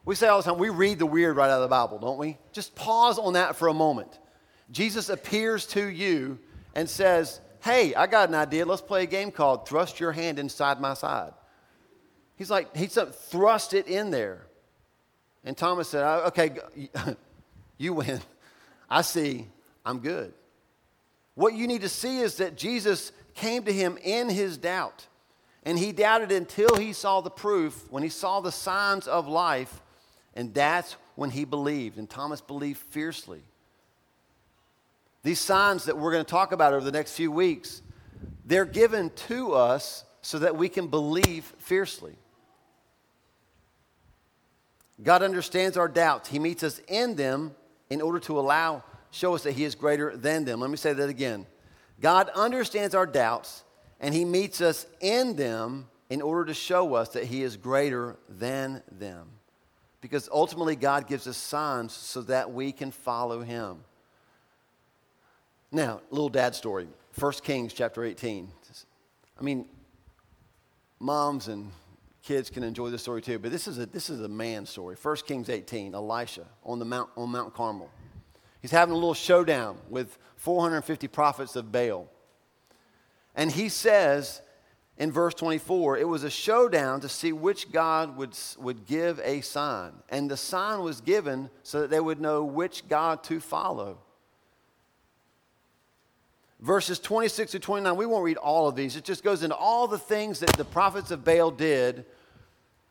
We 0.05 0.15
say 0.15 0.27
all 0.27 0.41
the 0.41 0.49
time, 0.49 0.57
we 0.57 0.69
read 0.69 0.99
the 0.99 1.05
weird 1.05 1.35
right 1.35 1.49
out 1.49 1.57
of 1.57 1.61
the 1.61 1.67
Bible, 1.67 1.99
don't 1.99 2.17
we? 2.17 2.37
Just 2.53 2.75
pause 2.75 3.19
on 3.19 3.33
that 3.33 3.55
for 3.55 3.67
a 3.67 3.73
moment. 3.73 4.17
Jesus 4.71 5.09
appears 5.09 5.65
to 5.67 5.85
you 5.85 6.39
and 6.75 6.89
says, 6.89 7.41
Hey, 7.61 7.93
I 7.93 8.07
got 8.07 8.29
an 8.29 8.35
idea. 8.35 8.65
Let's 8.65 8.81
play 8.81 9.03
a 9.03 9.07
game 9.07 9.29
called 9.31 9.67
Thrust 9.67 9.99
Your 9.99 10.11
Hand 10.11 10.39
Inside 10.39 10.81
My 10.81 10.95
Side. 10.95 11.33
He's 12.35 12.49
like, 12.49 12.75
He's 12.75 12.97
thrust 13.29 13.73
it 13.73 13.87
in 13.87 14.09
there. 14.09 14.47
And 15.43 15.55
Thomas 15.55 15.89
said, 15.89 16.03
Okay, 16.27 16.51
you 17.77 17.93
win. 17.93 18.21
I 18.89 19.01
see, 19.01 19.47
I'm 19.85 19.99
good. 19.99 20.33
What 21.35 21.53
you 21.53 21.67
need 21.67 21.81
to 21.81 21.89
see 21.89 22.19
is 22.19 22.37
that 22.37 22.57
Jesus 22.57 23.11
came 23.33 23.63
to 23.63 23.73
him 23.73 23.97
in 24.03 24.29
his 24.29 24.57
doubt. 24.57 25.07
And 25.63 25.77
he 25.77 25.91
doubted 25.91 26.31
until 26.31 26.75
he 26.75 26.91
saw 26.91 27.21
the 27.21 27.29
proof, 27.29 27.85
when 27.91 28.03
he 28.03 28.09
saw 28.09 28.39
the 28.39 28.51
signs 28.51 29.07
of 29.07 29.27
life, 29.27 29.81
and 30.33 30.53
that's 30.53 30.95
when 31.15 31.29
he 31.29 31.45
believed. 31.45 31.97
And 31.97 32.09
Thomas 32.09 32.41
believed 32.41 32.79
fiercely. 32.79 33.43
These 35.23 35.39
signs 35.39 35.85
that 35.85 35.97
we're 35.97 36.11
going 36.11 36.25
to 36.25 36.29
talk 36.31 36.51
about 36.51 36.73
over 36.73 36.83
the 36.83 36.91
next 36.91 37.15
few 37.15 37.31
weeks, 37.31 37.83
they're 38.45 38.65
given 38.65 39.11
to 39.27 39.53
us 39.53 40.03
so 40.21 40.39
that 40.39 40.55
we 40.55 40.67
can 40.67 40.87
believe 40.87 41.45
fiercely. 41.59 42.15
God 45.03 45.23
understands 45.23 45.77
our 45.77 45.87
doubts. 45.87 46.29
He 46.29 46.39
meets 46.39 46.63
us 46.63 46.79
in 46.87 47.15
them 47.15 47.55
in 47.89 48.01
order 48.01 48.19
to 48.19 48.39
allow, 48.39 48.83
show 49.11 49.35
us 49.35 49.43
that 49.43 49.53
He 49.53 49.63
is 49.63 49.75
greater 49.75 50.15
than 50.15 50.45
them. 50.45 50.59
Let 50.59 50.69
me 50.69 50.77
say 50.77 50.93
that 50.93 51.09
again. 51.09 51.45
God 52.01 52.29
understands 52.29 52.95
our 52.95 53.05
doubts, 53.05 53.63
and 53.99 54.13
He 54.13 54.25
meets 54.25 54.59
us 54.59 54.85
in 54.99 55.35
them 55.35 55.87
in 56.09 56.21
order 56.21 56.45
to 56.45 56.53
show 56.53 56.95
us 56.95 57.09
that 57.09 57.25
He 57.25 57.43
is 57.43 57.55
greater 57.55 58.17
than 58.27 58.81
them. 58.91 59.27
Because 60.01 60.27
ultimately, 60.31 60.75
God 60.75 61.07
gives 61.07 61.27
us 61.27 61.37
signs 61.37 61.93
so 61.93 62.23
that 62.23 62.51
we 62.51 62.71
can 62.71 62.91
follow 62.91 63.41
Him. 63.41 63.77
Now, 65.71 66.01
little 66.09 66.29
dad 66.29 66.55
story 66.55 66.87
1 67.17 67.31
Kings 67.43 67.73
chapter 67.73 68.03
18. 68.03 68.49
I 69.39 69.43
mean, 69.43 69.65
moms 70.99 71.47
and 71.47 71.71
kids 72.23 72.49
can 72.49 72.63
enjoy 72.63 72.89
this 72.89 73.01
story 73.01 73.21
too, 73.21 73.39
but 73.39 73.51
this 73.51 73.67
is 73.67 73.79
a, 73.79 73.85
this 73.85 74.09
is 74.09 74.21
a 74.21 74.27
man 74.27 74.65
story. 74.65 74.95
1 75.01 75.15
Kings 75.27 75.49
18, 75.49 75.95
Elisha 75.95 76.45
on, 76.63 76.79
the 76.79 76.85
Mount, 76.85 77.09
on 77.15 77.29
Mount 77.29 77.53
Carmel. 77.53 77.89
He's 78.61 78.71
having 78.71 78.93
a 78.93 78.97
little 78.97 79.13
showdown 79.13 79.77
with 79.89 80.17
450 80.37 81.07
prophets 81.07 81.55
of 81.55 81.71
Baal. 81.71 82.07
And 83.35 83.51
he 83.51 83.69
says 83.69 84.41
in 84.97 85.11
verse 85.11 85.33
24, 85.33 85.97
it 85.97 86.07
was 86.07 86.23
a 86.23 86.29
showdown 86.29 87.01
to 87.01 87.09
see 87.09 87.33
which 87.33 87.71
God 87.71 88.17
would, 88.17 88.37
would 88.59 88.85
give 88.85 89.19
a 89.23 89.41
sign. 89.41 89.93
And 90.09 90.29
the 90.29 90.37
sign 90.37 90.81
was 90.81 91.01
given 91.01 91.49
so 91.63 91.81
that 91.81 91.89
they 91.89 91.99
would 91.99 92.21
know 92.21 92.43
which 92.43 92.87
God 92.87 93.23
to 93.25 93.39
follow 93.39 93.97
verses 96.61 96.99
26 96.99 97.51
to 97.51 97.59
29. 97.59 97.95
We 97.95 98.05
won't 98.05 98.23
read 98.23 98.37
all 98.37 98.67
of 98.67 98.75
these. 98.75 98.95
It 98.95 99.03
just 99.03 99.23
goes 99.23 99.43
into 99.43 99.55
all 99.55 99.87
the 99.87 99.97
things 99.97 100.39
that 100.39 100.55
the 100.55 100.65
prophets 100.65 101.11
of 101.11 101.25
Baal 101.25 101.51
did 101.51 102.05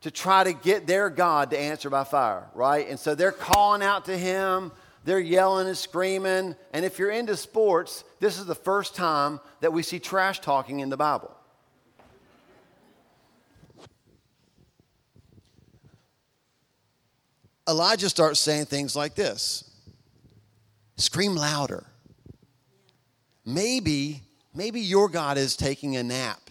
to 0.03 0.11
try 0.11 0.45
to 0.45 0.53
get 0.53 0.87
their 0.87 1.11
God 1.11 1.51
to 1.51 1.59
answer 1.59 1.91
by 1.91 2.05
fire, 2.05 2.49
right? 2.55 2.89
And 2.89 2.99
so 2.99 3.15
they're 3.15 3.33
calling 3.33 3.83
out 3.83 4.07
to 4.07 4.17
him, 4.17 4.73
they're 5.05 5.21
yelling 5.21 5.67
and 5.67 5.77
screaming. 5.77 6.55
And 6.73 6.85
if 6.85 6.99
you're 6.99 7.11
into 7.11 7.37
sports, 7.37 8.05
this 8.21 8.39
is 8.39 8.47
the 8.47 8.55
first 8.55 8.95
time 8.95 9.41
that 9.61 9.73
we 9.73 9.83
see 9.83 9.99
trash 9.99 10.41
talking 10.41 10.81
in 10.81 10.91
the 10.91 10.97
Bible. 10.97 11.35
Elijah 17.69 18.09
starts 18.09 18.41
saying 18.41 18.67
things 18.67 18.97
like 18.97 19.15
this 19.15 19.65
Scream 20.97 21.35
louder. 21.35 21.87
Maybe, 23.47 24.23
maybe 24.55 24.81
your 24.81 25.09
God 25.09 25.39
is 25.39 25.57
taking 25.57 25.97
a 25.97 26.03
nap. 26.03 26.51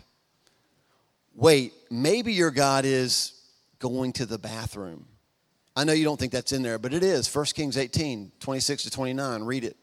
Wait, 1.35 1.73
maybe 1.89 2.33
your 2.33 2.51
God 2.51 2.83
is 2.83 3.33
going 3.77 4.11
to 4.13 4.25
the 4.25 4.37
bathroom. 4.39 5.05
I 5.79 5.85
know 5.85 5.93
you 5.93 6.03
don't 6.03 6.19
think 6.19 6.33
that's 6.33 6.51
in 6.51 6.61
there, 6.61 6.77
but 6.77 6.93
it 6.93 7.03
is. 7.03 7.33
1 7.33 7.45
Kings 7.55 7.77
18, 7.77 8.33
26 8.41 8.83
to 8.83 8.89
29. 8.91 9.43
Read 9.43 9.63
it. 9.63 9.77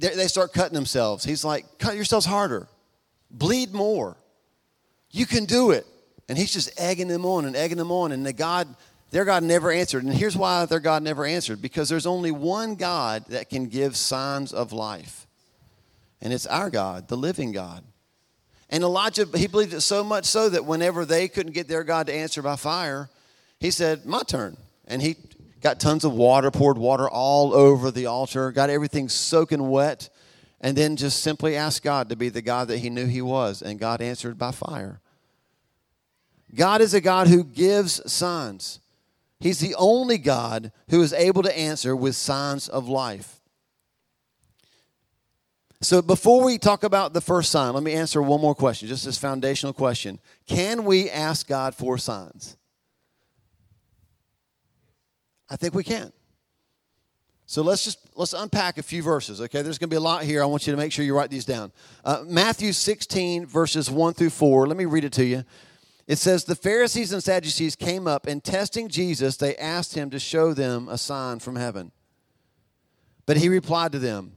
They 0.00 0.26
start 0.26 0.52
cutting 0.52 0.74
themselves. 0.74 1.22
He's 1.22 1.44
like, 1.44 1.78
cut 1.78 1.94
yourselves 1.94 2.26
harder, 2.26 2.66
bleed 3.30 3.72
more. 3.72 4.16
You 5.12 5.26
can 5.26 5.44
do 5.44 5.70
it. 5.70 5.86
And 6.28 6.36
he's 6.36 6.52
just 6.52 6.80
egging 6.80 7.06
them 7.06 7.24
on 7.24 7.44
and 7.44 7.54
egging 7.54 7.78
them 7.78 7.92
on. 7.92 8.10
And 8.10 8.26
the 8.26 8.32
God 8.32 8.66
their 9.12 9.24
God 9.24 9.44
never 9.44 9.70
answered. 9.70 10.02
And 10.02 10.12
here's 10.12 10.36
why 10.36 10.66
their 10.66 10.80
God 10.80 11.04
never 11.04 11.24
answered 11.24 11.62
because 11.62 11.88
there's 11.88 12.06
only 12.06 12.32
one 12.32 12.74
God 12.74 13.26
that 13.28 13.48
can 13.48 13.66
give 13.66 13.94
signs 13.96 14.52
of 14.52 14.72
life. 14.72 15.28
And 16.20 16.32
it's 16.32 16.46
our 16.46 16.68
God, 16.68 17.06
the 17.06 17.16
living 17.16 17.52
God. 17.52 17.84
And 18.70 18.82
Elijah, 18.82 19.28
he 19.36 19.46
believed 19.46 19.72
it 19.72 19.82
so 19.82 20.02
much 20.02 20.24
so 20.24 20.48
that 20.48 20.64
whenever 20.64 21.04
they 21.04 21.28
couldn't 21.28 21.52
get 21.52 21.68
their 21.68 21.84
God 21.84 22.08
to 22.08 22.12
answer 22.12 22.42
by 22.42 22.56
fire, 22.56 23.08
he 23.62 23.70
said, 23.70 24.04
My 24.04 24.22
turn. 24.22 24.56
And 24.88 25.00
he 25.00 25.16
got 25.60 25.78
tons 25.78 26.04
of 26.04 26.12
water, 26.12 26.50
poured 26.50 26.76
water 26.76 27.08
all 27.08 27.54
over 27.54 27.92
the 27.92 28.06
altar, 28.06 28.50
got 28.50 28.70
everything 28.70 29.08
soaking 29.08 29.70
wet, 29.70 30.10
and 30.60 30.76
then 30.76 30.96
just 30.96 31.22
simply 31.22 31.54
asked 31.54 31.84
God 31.84 32.08
to 32.08 32.16
be 32.16 32.28
the 32.28 32.42
God 32.42 32.66
that 32.68 32.78
he 32.78 32.90
knew 32.90 33.06
he 33.06 33.22
was. 33.22 33.62
And 33.62 33.78
God 33.78 34.02
answered 34.02 34.36
by 34.36 34.50
fire. 34.50 35.00
God 36.52 36.80
is 36.80 36.92
a 36.92 37.00
God 37.00 37.28
who 37.28 37.44
gives 37.44 38.02
signs. 38.12 38.80
He's 39.38 39.60
the 39.60 39.76
only 39.76 40.18
God 40.18 40.72
who 40.90 41.00
is 41.00 41.12
able 41.12 41.44
to 41.44 41.56
answer 41.56 41.94
with 41.94 42.16
signs 42.16 42.68
of 42.68 42.88
life. 42.88 43.40
So, 45.80 46.02
before 46.02 46.44
we 46.44 46.58
talk 46.58 46.82
about 46.82 47.12
the 47.12 47.20
first 47.20 47.50
sign, 47.50 47.74
let 47.74 47.82
me 47.84 47.92
answer 47.92 48.20
one 48.22 48.40
more 48.40 48.54
question, 48.56 48.88
just 48.88 49.04
this 49.04 49.18
foundational 49.18 49.72
question. 49.72 50.18
Can 50.48 50.84
we 50.84 51.08
ask 51.08 51.46
God 51.46 51.76
for 51.76 51.96
signs? 51.96 52.56
I 55.52 55.56
think 55.56 55.74
we 55.74 55.84
can. 55.84 56.12
So 57.44 57.60
let's 57.60 57.84
just 57.84 57.98
let's 58.16 58.32
unpack 58.32 58.78
a 58.78 58.82
few 58.82 59.02
verses. 59.02 59.42
Okay, 59.42 59.60
there's 59.60 59.76
going 59.76 59.90
to 59.90 59.94
be 59.94 59.98
a 59.98 60.00
lot 60.00 60.22
here. 60.22 60.42
I 60.42 60.46
want 60.46 60.66
you 60.66 60.72
to 60.72 60.78
make 60.78 60.92
sure 60.92 61.04
you 61.04 61.14
write 61.14 61.28
these 61.28 61.44
down. 61.44 61.72
Uh, 62.02 62.24
Matthew 62.26 62.72
16 62.72 63.44
verses 63.44 63.90
1 63.90 64.14
through 64.14 64.30
4. 64.30 64.66
Let 64.66 64.78
me 64.78 64.86
read 64.86 65.04
it 65.04 65.12
to 65.14 65.24
you. 65.24 65.44
It 66.06 66.16
says, 66.16 66.44
The 66.44 66.54
Pharisees 66.54 67.12
and 67.12 67.22
Sadducees 67.22 67.76
came 67.76 68.06
up, 68.06 68.26
and 68.26 68.42
testing 68.42 68.88
Jesus, 68.88 69.36
they 69.36 69.54
asked 69.56 69.94
him 69.94 70.08
to 70.10 70.18
show 70.18 70.54
them 70.54 70.88
a 70.88 70.96
sign 70.96 71.38
from 71.38 71.56
heaven. 71.56 71.92
But 73.26 73.36
he 73.36 73.48
replied 73.48 73.92
to 73.92 73.98
them, 73.98 74.36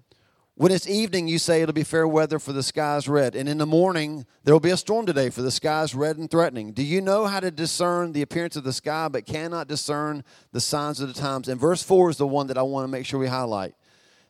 When 0.57 0.71
it's 0.71 0.87
evening, 0.87 1.27
you 1.27 1.37
say 1.37 1.61
it'll 1.61 1.73
be 1.73 1.83
fair 1.83 2.07
weather, 2.07 2.39
for 2.39 2.53
the 2.53 2.63
sky's 2.63 3.09
red. 3.09 3.35
And 3.35 3.49
in 3.49 3.57
the 3.57 3.65
morning, 3.65 4.25
there 4.43 4.53
will 4.53 4.61
be 4.61 4.69
a 4.71 4.77
storm 4.77 5.05
today, 5.05 5.29
for 5.29 5.41
the 5.41 5.51
sky's 5.51 5.93
red 5.93 6.17
and 6.17 6.31
threatening. 6.31 6.71
Do 6.71 6.81
you 6.81 7.01
know 7.01 7.25
how 7.25 7.41
to 7.41 7.51
discern 7.51 8.13
the 8.13 8.21
appearance 8.21 8.55
of 8.55 8.63
the 8.63 8.71
sky, 8.71 9.09
but 9.09 9.25
cannot 9.25 9.67
discern 9.67 10.23
the 10.53 10.61
signs 10.61 11.01
of 11.01 11.09
the 11.09 11.19
times? 11.19 11.49
And 11.49 11.59
verse 11.59 11.83
4 11.83 12.11
is 12.11 12.17
the 12.17 12.25
one 12.27 12.47
that 12.47 12.57
I 12.57 12.61
want 12.61 12.85
to 12.85 12.91
make 12.91 13.05
sure 13.05 13.19
we 13.19 13.27
highlight. 13.27 13.75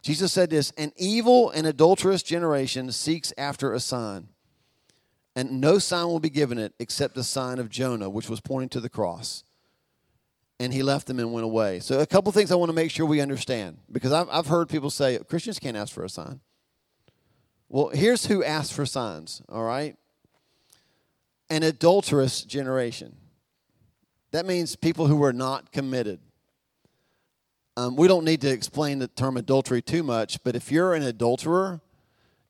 Jesus 0.02 0.34
said 0.34 0.50
this 0.50 0.72
An 0.72 0.94
evil 0.98 1.52
and 1.52 1.68
adulterous 1.68 2.24
generation 2.24 2.92
seeks 2.92 3.32
after 3.38 3.74
a 3.74 3.80
sign 3.80 4.30
and 5.36 5.60
no 5.60 5.80
sign 5.80 6.08
will 6.08 6.20
be 6.20 6.30
given 6.30 6.58
it 6.58 6.74
except 6.80 7.14
the 7.14 7.24
sign 7.24 7.60
of 7.60 7.70
Jonah, 7.70 8.10
which 8.10 8.30
was 8.30 8.40
pointing 8.40 8.70
to 8.70 8.80
the 8.80 8.90
cross. 8.90 9.44
And 10.60 10.74
he 10.74 10.84
left 10.84 11.08
them 11.08 11.20
and 11.20 11.34
went 11.34 11.44
away. 11.44 11.80
So, 11.80 12.00
a 12.00 12.06
couple 12.06 12.32
things 12.32 12.52
I 12.52 12.56
want 12.56 12.70
to 12.70 12.76
make 12.76 12.90
sure 12.90 13.06
we 13.06 13.20
understand 13.20 13.78
because 13.92 14.14
I've, 14.14 14.30
I've 14.32 14.48
heard 14.48 14.70
people 14.70 14.90
say 14.90 15.20
Christians 15.28 15.60
can't 15.60 15.76
ask 15.76 15.94
for 15.94 16.06
a 16.06 16.10
sign. 16.10 16.40
Well, 17.68 17.90
here's 17.90 18.28
who 18.28 18.44
asked 18.44 18.74
for 18.74 18.86
signs, 18.86 19.42
all 19.50 19.64
right? 19.64 19.98
An 21.50 21.64
adulterous 21.64 22.44
generation. 22.44 23.18
That 24.32 24.46
means 24.46 24.76
people 24.76 25.08
who 25.08 25.18
were 25.18 25.34
not 25.34 25.72
committed. 25.72 26.20
Um, 27.78 27.96
we 27.96 28.08
don't 28.08 28.24
need 28.24 28.42
to 28.42 28.50
explain 28.50 29.00
the 29.00 29.08
term 29.08 29.36
adultery 29.36 29.82
too 29.82 30.04
much, 30.04 30.42
but 30.44 30.56
if 30.56 30.72
you're 30.72 30.94
an 30.94 31.04
adulterer, 31.04 31.82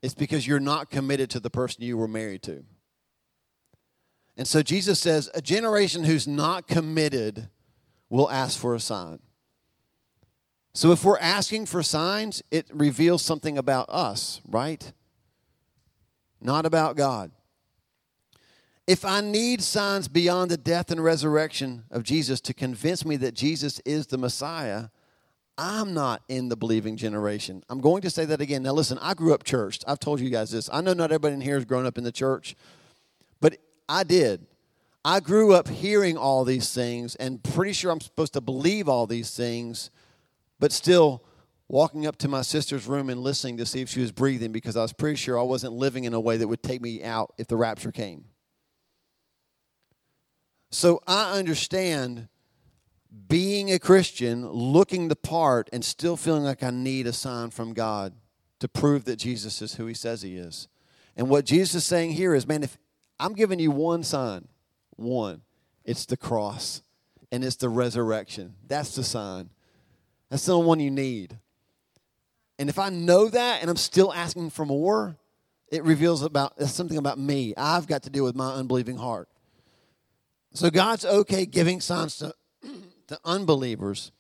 it's 0.01 0.13
because 0.13 0.45
you're 0.45 0.59
not 0.59 0.91
committed 0.91 1.31
to 1.31 1.39
the 1.39 1.49
person 1.49 1.83
you 1.83 1.97
were 1.97 2.07
married 2.07 2.43
to. 2.43 2.63
And 4.37 4.47
so 4.47 4.61
Jesus 4.61 4.99
says, 4.99 5.29
a 5.33 5.41
generation 5.41 6.03
who's 6.03 6.27
not 6.27 6.67
committed 6.67 7.49
will 8.15 8.31
ask 8.31 8.59
for 8.59 8.73
a 8.73 8.79
sign. 8.79 9.19
So 10.73 10.91
if 10.91 11.05
we're 11.05 11.19
asking 11.19 11.67
for 11.67 11.81
signs, 11.83 12.43
it 12.51 12.65
reveals 12.73 13.21
something 13.21 13.57
about 13.57 13.89
us, 13.89 14.41
right? 14.47 14.91
Not 16.41 16.65
about 16.65 16.97
God. 16.97 17.31
If 18.87 19.03
I 19.03 19.21
need 19.21 19.63
signs 19.63 20.07
beyond 20.07 20.51
the 20.51 20.57
death 20.57 20.91
and 20.91 21.03
resurrection 21.03 21.85
of 21.89 22.03
Jesus 22.03 22.39
to 22.41 22.53
convince 22.53 23.05
me 23.05 23.15
that 23.17 23.33
Jesus 23.33 23.79
is 23.85 24.07
the 24.07 24.17
Messiah, 24.17 24.89
I'm 25.57 25.93
not 25.93 26.21
in 26.27 26.49
the 26.49 26.57
believing 26.57 26.97
generation. 26.97 27.63
I'm 27.69 27.79
going 27.79 28.01
to 28.01 28.09
say 28.09 28.25
that 28.25 28.41
again. 28.41 28.61
Now, 28.61 28.73
listen, 28.73 28.99
I 29.01 29.13
grew 29.13 29.33
up 29.33 29.43
churched. 29.43 29.85
I've 29.87 29.99
told 29.99 30.19
you 30.19 30.29
guys 30.29 30.51
this. 30.51 30.69
I 30.71 30.81
know 30.81 30.93
not 30.93 31.11
everybody 31.11 31.35
in 31.35 31.41
here 31.41 31.55
has 31.55 31.65
grown 31.65 31.85
up 31.85 31.97
in 31.97 32.03
the 32.03 32.11
church, 32.11 32.55
but 33.39 33.57
I 33.87 34.03
did. 34.03 34.45
I 35.05 35.19
grew 35.19 35.53
up 35.53 35.67
hearing 35.67 36.17
all 36.17 36.43
these 36.45 36.73
things 36.73 37.13
and 37.15 37.43
pretty 37.43 37.73
sure 37.73 37.91
I'm 37.91 38.01
supposed 38.01 38.33
to 38.33 38.41
believe 38.41 38.89
all 38.89 39.05
these 39.05 39.29
things, 39.35 39.91
but 40.59 40.71
still 40.71 41.23
walking 41.67 42.07
up 42.07 42.17
to 42.17 42.27
my 42.27 42.41
sister's 42.41 42.87
room 42.87 43.11
and 43.11 43.21
listening 43.21 43.57
to 43.57 43.67
see 43.67 43.81
if 43.81 43.89
she 43.89 44.01
was 44.01 44.11
breathing 44.11 44.51
because 44.51 44.75
I 44.75 44.81
was 44.81 44.93
pretty 44.93 45.17
sure 45.17 45.37
I 45.37 45.43
wasn't 45.43 45.73
living 45.73 46.05
in 46.05 46.15
a 46.15 46.19
way 46.19 46.37
that 46.37 46.47
would 46.47 46.63
take 46.63 46.81
me 46.81 47.03
out 47.03 47.35
if 47.37 47.45
the 47.45 47.55
rapture 47.55 47.91
came. 47.91 48.25
So 50.71 50.99
I 51.05 51.37
understand 51.37 52.27
being 53.27 53.71
a 53.71 53.77
Christian, 53.77 54.49
looking 54.49 55.07
the 55.07 55.15
part, 55.15 55.69
and 55.71 55.85
still 55.85 56.17
feeling 56.17 56.43
like 56.43 56.63
I 56.63 56.71
need 56.71 57.05
a 57.05 57.13
sign 57.13 57.51
from 57.51 57.73
God 57.73 58.13
to 58.59 58.67
prove 58.67 59.05
that 59.05 59.17
Jesus 59.17 59.61
is 59.61 59.75
who 59.75 59.85
he 59.85 59.93
says 59.93 60.23
he 60.23 60.35
is. 60.35 60.67
And 61.15 61.29
what 61.29 61.45
Jesus 61.45 61.75
is 61.75 61.85
saying 61.85 62.13
here 62.13 62.33
is, 62.33 62.47
man, 62.47 62.63
if 62.63 62.79
I'm 63.19 63.33
giving 63.33 63.59
you 63.59 63.69
one 63.69 64.01
sign, 64.01 64.47
one, 64.95 65.41
it's 65.83 66.05
the 66.05 66.17
cross 66.17 66.81
and 67.31 67.43
it's 67.43 67.57
the 67.57 67.69
resurrection. 67.69 68.55
That's 68.67 68.95
the 68.95 69.03
sign. 69.03 69.49
That's 70.29 70.45
the 70.45 70.57
one 70.57 70.79
you 70.79 70.91
need. 70.91 71.37
And 72.57 72.69
if 72.69 72.79
I 72.79 72.89
know 72.89 73.27
that 73.27 73.61
and 73.61 73.69
I'm 73.69 73.77
still 73.77 74.13
asking 74.13 74.51
for 74.51 74.65
more, 74.65 75.17
it 75.69 75.83
reveals 75.83 76.21
about 76.21 76.59
something 76.63 76.97
about 76.97 77.19
me. 77.19 77.53
I've 77.57 77.87
got 77.87 78.03
to 78.03 78.09
deal 78.09 78.23
with 78.23 78.35
my 78.35 78.53
unbelieving 78.53 78.97
heart. 78.97 79.27
So 80.53 80.69
God's 80.69 81.05
okay 81.05 81.45
giving 81.45 81.81
signs 81.81 82.17
to, 82.17 82.33
to 83.07 83.19
unbelievers, 83.25 84.11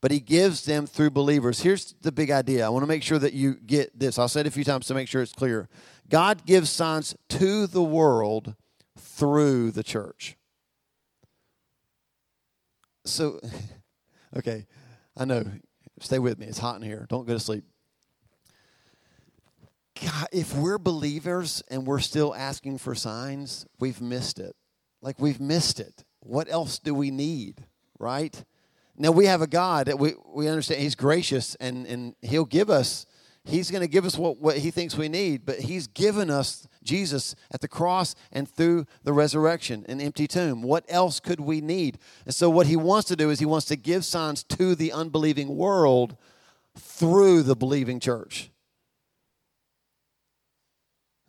but 0.00 0.10
He 0.10 0.18
gives 0.18 0.64
them 0.64 0.86
through 0.86 1.10
believers. 1.10 1.60
Here's 1.60 1.94
the 2.00 2.10
big 2.10 2.30
idea. 2.30 2.66
I 2.66 2.70
want 2.70 2.82
to 2.82 2.88
make 2.88 3.04
sure 3.04 3.20
that 3.20 3.34
you 3.34 3.54
get 3.54 3.96
this. 3.96 4.18
I'll 4.18 4.28
say 4.28 4.40
it 4.40 4.46
a 4.46 4.50
few 4.50 4.64
times 4.64 4.86
to 4.88 4.94
make 4.94 5.08
sure 5.08 5.22
it's 5.22 5.32
clear. 5.32 5.68
God 6.08 6.44
gives 6.44 6.70
signs 6.70 7.14
to 7.30 7.66
the 7.68 7.82
world 7.82 8.56
through 9.16 9.70
the 9.70 9.82
church. 9.82 10.36
So, 13.04 13.40
okay, 14.36 14.66
I 15.16 15.24
know. 15.24 15.44
Stay 16.00 16.18
with 16.18 16.38
me. 16.38 16.46
It's 16.46 16.58
hot 16.58 16.76
in 16.76 16.82
here. 16.82 17.06
Don't 17.08 17.26
go 17.26 17.32
to 17.32 17.40
sleep. 17.40 17.64
God, 20.02 20.28
if 20.30 20.54
we're 20.54 20.76
believers 20.76 21.62
and 21.70 21.86
we're 21.86 22.00
still 22.00 22.34
asking 22.34 22.76
for 22.76 22.94
signs, 22.94 23.66
we've 23.80 24.02
missed 24.02 24.38
it. 24.38 24.54
Like 25.00 25.18
we've 25.18 25.40
missed 25.40 25.80
it. 25.80 26.04
What 26.20 26.50
else 26.50 26.78
do 26.78 26.92
we 26.92 27.10
need, 27.10 27.64
right? 27.98 28.44
Now 28.98 29.12
we 29.12 29.24
have 29.24 29.40
a 29.40 29.46
God 29.46 29.86
that 29.86 29.98
we, 29.98 30.12
we 30.26 30.48
understand 30.48 30.82
He's 30.82 30.94
gracious 30.94 31.54
and, 31.54 31.86
and 31.86 32.14
He'll 32.20 32.44
give 32.44 32.68
us, 32.68 33.06
He's 33.44 33.70
going 33.70 33.80
to 33.80 33.88
give 33.88 34.04
us 34.04 34.18
what, 34.18 34.36
what 34.38 34.58
He 34.58 34.70
thinks 34.70 34.94
we 34.94 35.08
need, 35.08 35.46
but 35.46 35.60
He's 35.60 35.86
given 35.86 36.28
us 36.28 36.68
Jesus 36.86 37.34
at 37.50 37.60
the 37.60 37.68
cross 37.68 38.14
and 38.32 38.48
through 38.48 38.86
the 39.04 39.12
resurrection, 39.12 39.84
an 39.88 40.00
empty 40.00 40.26
tomb. 40.26 40.62
What 40.62 40.84
else 40.88 41.20
could 41.20 41.40
we 41.40 41.60
need? 41.60 41.98
And 42.24 42.34
so 42.34 42.48
what 42.48 42.66
He 42.66 42.76
wants 42.76 43.08
to 43.08 43.16
do 43.16 43.28
is 43.28 43.38
He 43.38 43.46
wants 43.46 43.66
to 43.66 43.76
give 43.76 44.04
signs 44.04 44.42
to 44.44 44.74
the 44.74 44.92
unbelieving 44.92 45.56
world 45.56 46.16
through 46.78 47.42
the 47.42 47.56
believing 47.56 48.00
church. 48.00 48.50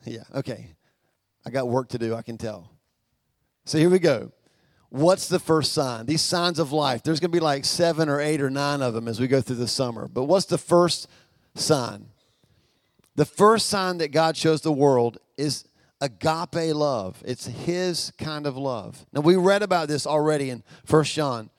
Yeah, 0.05 0.23
okay. 0.33 0.75
I 1.45 1.49
got 1.49 1.67
work 1.67 1.89
to 1.89 1.97
do, 1.97 2.15
I 2.15 2.21
can 2.21 2.37
tell. 2.37 2.71
So 3.65 3.77
here 3.77 3.89
we 3.89 3.99
go. 3.99 4.31
What's 4.89 5.27
the 5.27 5.39
first 5.39 5.73
sign? 5.73 6.05
These 6.05 6.21
signs 6.21 6.59
of 6.59 6.71
life. 6.71 7.03
There's 7.03 7.19
going 7.19 7.31
to 7.31 7.35
be 7.35 7.43
like 7.43 7.65
seven 7.65 8.07
or 8.07 8.21
eight 8.21 8.41
or 8.41 8.49
nine 8.49 8.81
of 8.81 8.93
them 8.93 9.07
as 9.07 9.19
we 9.19 9.27
go 9.27 9.41
through 9.41 9.57
the 9.57 9.67
summer. 9.67 10.07
But 10.07 10.23
what's 10.23 10.45
the 10.45 10.57
first 10.57 11.07
sign? 11.55 12.07
The 13.17 13.25
first 13.25 13.67
sign 13.67 13.97
that 13.97 14.11
God 14.11 14.37
shows 14.37 14.61
the 14.61 14.71
world 14.71 15.17
is 15.37 15.65
agape 15.99 16.75
love. 16.75 17.21
It's 17.25 17.47
his 17.47 18.13
kind 18.19 18.45
of 18.45 18.55
love. 18.55 19.07
Now 19.11 19.21
we 19.21 19.35
read 19.35 19.63
about 19.63 19.87
this 19.87 20.05
already 20.05 20.51
in 20.51 20.63
1 20.87 21.03
John 21.05 21.49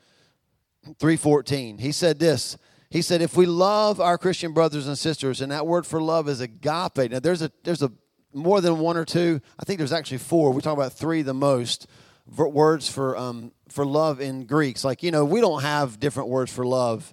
3:14. 1.01 1.79
He 1.81 1.91
said 1.91 2.21
this. 2.21 2.57
He 2.91 3.03
said 3.03 3.21
if 3.21 3.37
we 3.37 3.45
love 3.45 4.01
our 4.01 4.17
Christian 4.17 4.53
brothers 4.53 4.87
and 4.87 4.97
sisters 4.97 5.41
and 5.41 5.51
that 5.51 5.67
word 5.67 5.85
for 5.85 6.01
love 6.01 6.29
is 6.29 6.41
agape. 6.41 7.11
Now 7.11 7.19
there's 7.19 7.43
a 7.43 7.51
there's 7.65 7.83
a 7.83 7.91
more 8.33 8.61
than 8.61 8.79
one 8.79 8.97
or 8.97 9.05
two. 9.05 9.41
I 9.59 9.65
think 9.65 9.79
there's 9.79 9.93
actually 9.93 10.19
four. 10.19 10.53
We 10.53 10.63
talk 10.63 10.75
about 10.75 10.93
three 10.93 11.23
the 11.23 11.35
most 11.35 11.89
words 12.37 12.89
for 12.89 13.17
um, 13.17 13.51
for 13.69 13.85
love 13.85 14.21
in 14.21 14.47
Greeks. 14.47 14.85
Like 14.85 15.03
you 15.03 15.11
know, 15.11 15.25
we 15.25 15.41
don't 15.41 15.63
have 15.63 15.99
different 15.99 16.29
words 16.29 16.53
for 16.53 16.65
love 16.65 17.13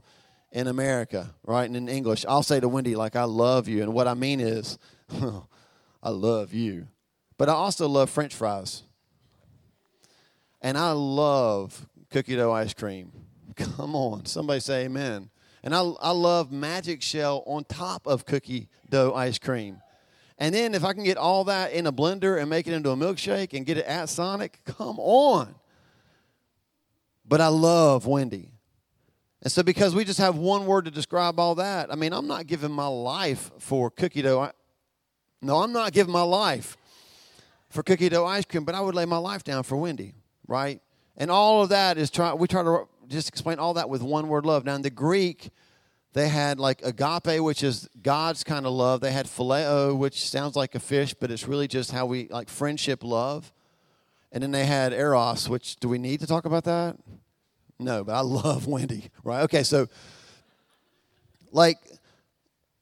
in 0.55 0.67
America, 0.67 1.35
right? 1.43 1.65
And 1.65 1.75
in 1.75 1.89
English, 1.89 2.25
I'll 2.27 2.41
say 2.41 2.61
to 2.61 2.69
Wendy 2.69 2.95
like, 2.95 3.17
"I 3.17 3.25
love 3.25 3.67
you," 3.67 3.83
and 3.83 3.93
what 3.93 4.07
I 4.07 4.13
mean 4.13 4.39
is, 4.39 4.79
I 6.01 6.09
love 6.09 6.53
you. 6.53 6.87
But 7.37 7.49
I 7.49 7.51
also 7.51 7.89
love 7.89 8.09
French 8.09 8.33
fries, 8.33 8.83
and 10.61 10.77
I 10.77 10.91
love 10.93 11.87
cookie 12.09 12.37
dough 12.37 12.53
ice 12.53 12.73
cream. 12.73 13.11
Come 13.57 13.95
on, 13.95 14.25
somebody 14.25 14.61
say 14.61 14.85
Amen. 14.85 15.29
And 15.61 15.75
I 15.75 15.81
I 15.81 16.11
love 16.11 16.53
magic 16.53 17.01
shell 17.01 17.43
on 17.45 17.65
top 17.65 18.07
of 18.07 18.25
cookie 18.25 18.69
dough 18.89 19.13
ice 19.13 19.37
cream. 19.37 19.81
And 20.37 20.55
then 20.55 20.73
if 20.73 20.85
I 20.85 20.93
can 20.93 21.03
get 21.03 21.17
all 21.17 21.43
that 21.45 21.73
in 21.73 21.85
a 21.85 21.93
blender 21.93 22.39
and 22.39 22.49
make 22.49 22.67
it 22.67 22.73
into 22.73 22.91
a 22.91 22.95
milkshake 22.95 23.53
and 23.53 23.65
get 23.65 23.77
it 23.77 23.85
at 23.85 24.09
Sonic, 24.09 24.59
come 24.65 24.99
on. 24.99 25.55
But 27.25 27.41
I 27.41 27.47
love 27.47 28.05
Wendy. 28.05 28.54
And 29.45 29.51
so 29.51 29.61
because 29.61 29.93
we 29.93 30.03
just 30.05 30.17
have 30.17 30.39
one 30.39 30.65
word 30.65 30.85
to 30.85 30.91
describe 30.91 31.39
all 31.39 31.53
that, 31.55 31.91
I 31.91 31.95
mean, 31.95 32.13
I'm 32.13 32.25
not 32.25 32.47
giving 32.47 32.71
my 32.71 32.87
life 32.87 33.51
for 33.59 33.91
cookie 33.91 34.23
dough. 34.23 34.51
No, 35.39 35.57
I'm 35.57 35.71
not 35.71 35.93
giving 35.93 36.11
my 36.11 36.23
life 36.23 36.75
for 37.69 37.83
cookie 37.83 38.09
dough 38.09 38.25
ice 38.25 38.43
cream, 38.43 38.65
but 38.65 38.73
I 38.73 38.81
would 38.81 38.95
lay 38.95 39.05
my 39.05 39.17
life 39.17 39.43
down 39.43 39.61
for 39.61 39.77
Wendy, 39.77 40.15
right? 40.47 40.81
And 41.15 41.29
all 41.29 41.61
of 41.61 41.69
that 41.69 41.99
is 41.99 42.09
try 42.09 42.33
we 42.33 42.47
try 42.47 42.63
to 42.63 42.87
just 43.07 43.29
explain 43.29 43.59
all 43.59 43.75
that 43.75 43.87
with 43.87 44.01
one 44.01 44.29
word 44.29 44.47
love. 44.47 44.65
Now 44.65 44.73
in 44.73 44.81
the 44.81 44.89
Greek, 44.89 45.51
they 46.13 46.27
had 46.27 46.59
like 46.59 46.81
agape, 46.83 47.39
which 47.39 47.61
is 47.61 47.87
God's 48.01 48.43
kind 48.43 48.65
of 48.65 48.73
love. 48.73 48.99
They 48.99 49.11
had 49.11 49.27
phileo, 49.27 49.95
which 49.95 50.27
sounds 50.27 50.55
like 50.55 50.73
a 50.73 50.79
fish, 50.79 51.13
but 51.13 51.29
it's 51.29 51.47
really 51.47 51.67
just 51.67 51.91
how 51.91 52.07
we 52.07 52.27
like 52.29 52.49
friendship 52.49 53.03
love. 53.03 53.53
And 54.31 54.41
then 54.41 54.49
they 54.49 54.65
had 54.65 54.91
eros, 54.91 55.47
which 55.47 55.75
do 55.75 55.87
we 55.87 55.99
need 55.99 56.19
to 56.21 56.25
talk 56.25 56.45
about 56.45 56.63
that? 56.63 56.97
No, 57.79 58.03
but 58.03 58.15
I 58.15 58.21
love 58.21 58.67
Wendy, 58.67 59.09
right? 59.23 59.43
Okay, 59.43 59.63
so 59.63 59.87
like 61.51 61.77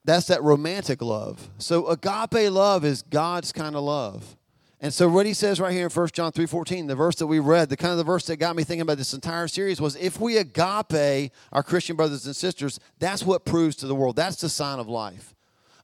that's 0.06 0.27
that 0.27 0.43
romantic 0.43 1.01
love. 1.01 1.49
So 1.58 1.88
agape 1.88 2.51
love 2.51 2.84
is 2.86 3.01
God's 3.03 3.51
kind 3.51 3.75
of 3.75 3.84
love. 3.84 4.36
And 4.82 4.93
so 4.93 5.08
what 5.08 5.25
he 5.25 5.34
says 5.34 5.62
right 5.62 5.71
here 5.71 5.86
in 5.86 5.89
1 5.89 6.08
John 6.12 6.34
3:14, 6.34 6.88
the 6.88 6.95
verse 6.95 7.15
that 7.15 7.27
we 7.27 7.39
read, 7.39 7.69
the 7.69 7.77
kind 7.77 7.91
of 7.91 7.97
the 7.97 8.03
verse 8.03 8.25
that 8.25 8.36
got 8.36 8.56
me 8.56 8.65
thinking 8.65 8.82
about 8.82 8.97
this 8.97 9.13
entire 9.13 9.47
series 9.47 9.79
was 9.79 9.95
if 9.95 10.19
we 10.19 10.38
agape 10.38 11.32
our 11.53 11.63
Christian 11.63 11.95
brothers 11.95 12.25
and 12.25 12.36
sisters, 12.36 12.82
that's 12.99 13.23
what 13.23 13.45
proves 13.45 13.77
to 13.77 13.88
the 13.88 13.95
world. 13.95 14.17
That's 14.17 14.41
the 14.41 14.49
sign 14.49 14.79
of 14.79 14.89
life. 14.89 15.34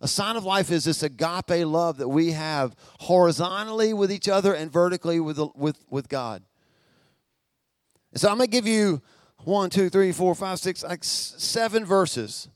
A 0.01 0.07
sign 0.07 0.35
of 0.35 0.43
life 0.43 0.69
is 0.69 0.83
this 0.83 1.01
agape 1.01 1.65
love 1.65 1.97
that 1.97 2.09
we 2.09 2.31
have 2.31 2.75
horizontally 2.99 3.93
with 3.93 4.11
each 4.11 4.27
other 4.27 4.53
and 4.53 4.71
vertically 4.71 5.19
with, 5.19 5.39
with, 5.55 5.77
with 5.89 6.09
God. 6.09 6.43
And 8.11 8.21
so 8.21 8.29
I'm 8.29 8.37
going 8.37 8.49
to 8.49 8.51
give 8.51 8.67
you 8.67 9.01
one, 9.43 9.69
two, 9.69 9.89
three, 9.89 10.11
four, 10.11 10.35
five, 10.35 10.59
six, 10.59 10.83
like 10.83 11.03
seven 11.03 11.85
verses 11.85 12.49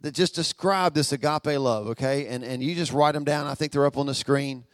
that 0.00 0.12
just 0.12 0.34
describe 0.34 0.94
this 0.94 1.12
agape 1.12 1.58
love, 1.58 1.88
okay? 1.88 2.26
And, 2.26 2.42
and 2.42 2.62
you 2.62 2.74
just 2.74 2.92
write 2.92 3.12
them 3.12 3.24
down. 3.24 3.46
I 3.46 3.54
think 3.54 3.72
they're 3.72 3.86
up 3.86 3.98
on 3.98 4.06
the 4.06 4.14
screen. 4.14 4.64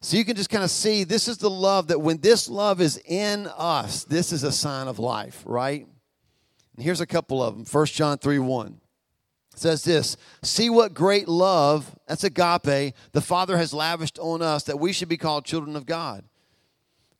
So 0.00 0.16
you 0.16 0.24
can 0.24 0.34
just 0.34 0.50
kind 0.50 0.64
of 0.64 0.70
see 0.70 1.04
this 1.04 1.28
is 1.28 1.38
the 1.38 1.50
love 1.50 1.88
that 1.88 2.00
when 2.00 2.18
this 2.18 2.48
love 2.48 2.80
is 2.80 3.00
in 3.06 3.46
us, 3.56 4.02
this 4.04 4.32
is 4.32 4.42
a 4.42 4.50
sign 4.50 4.88
of 4.88 4.98
life, 4.98 5.42
right? 5.46 5.86
And 6.76 6.84
here's 6.84 7.00
a 7.00 7.06
couple 7.06 7.42
of 7.42 7.54
them. 7.54 7.64
1 7.64 7.86
John 7.86 8.18
3 8.18 8.40
1 8.40 8.80
says 9.54 9.84
this 9.84 10.16
See 10.42 10.68
what 10.68 10.94
great 10.94 11.28
love, 11.28 11.96
that's 12.08 12.24
agape, 12.24 12.94
the 13.12 13.20
Father 13.20 13.56
has 13.58 13.72
lavished 13.72 14.18
on 14.18 14.42
us 14.42 14.64
that 14.64 14.80
we 14.80 14.92
should 14.92 15.08
be 15.08 15.16
called 15.16 15.44
children 15.44 15.76
of 15.76 15.86
God. 15.86 16.24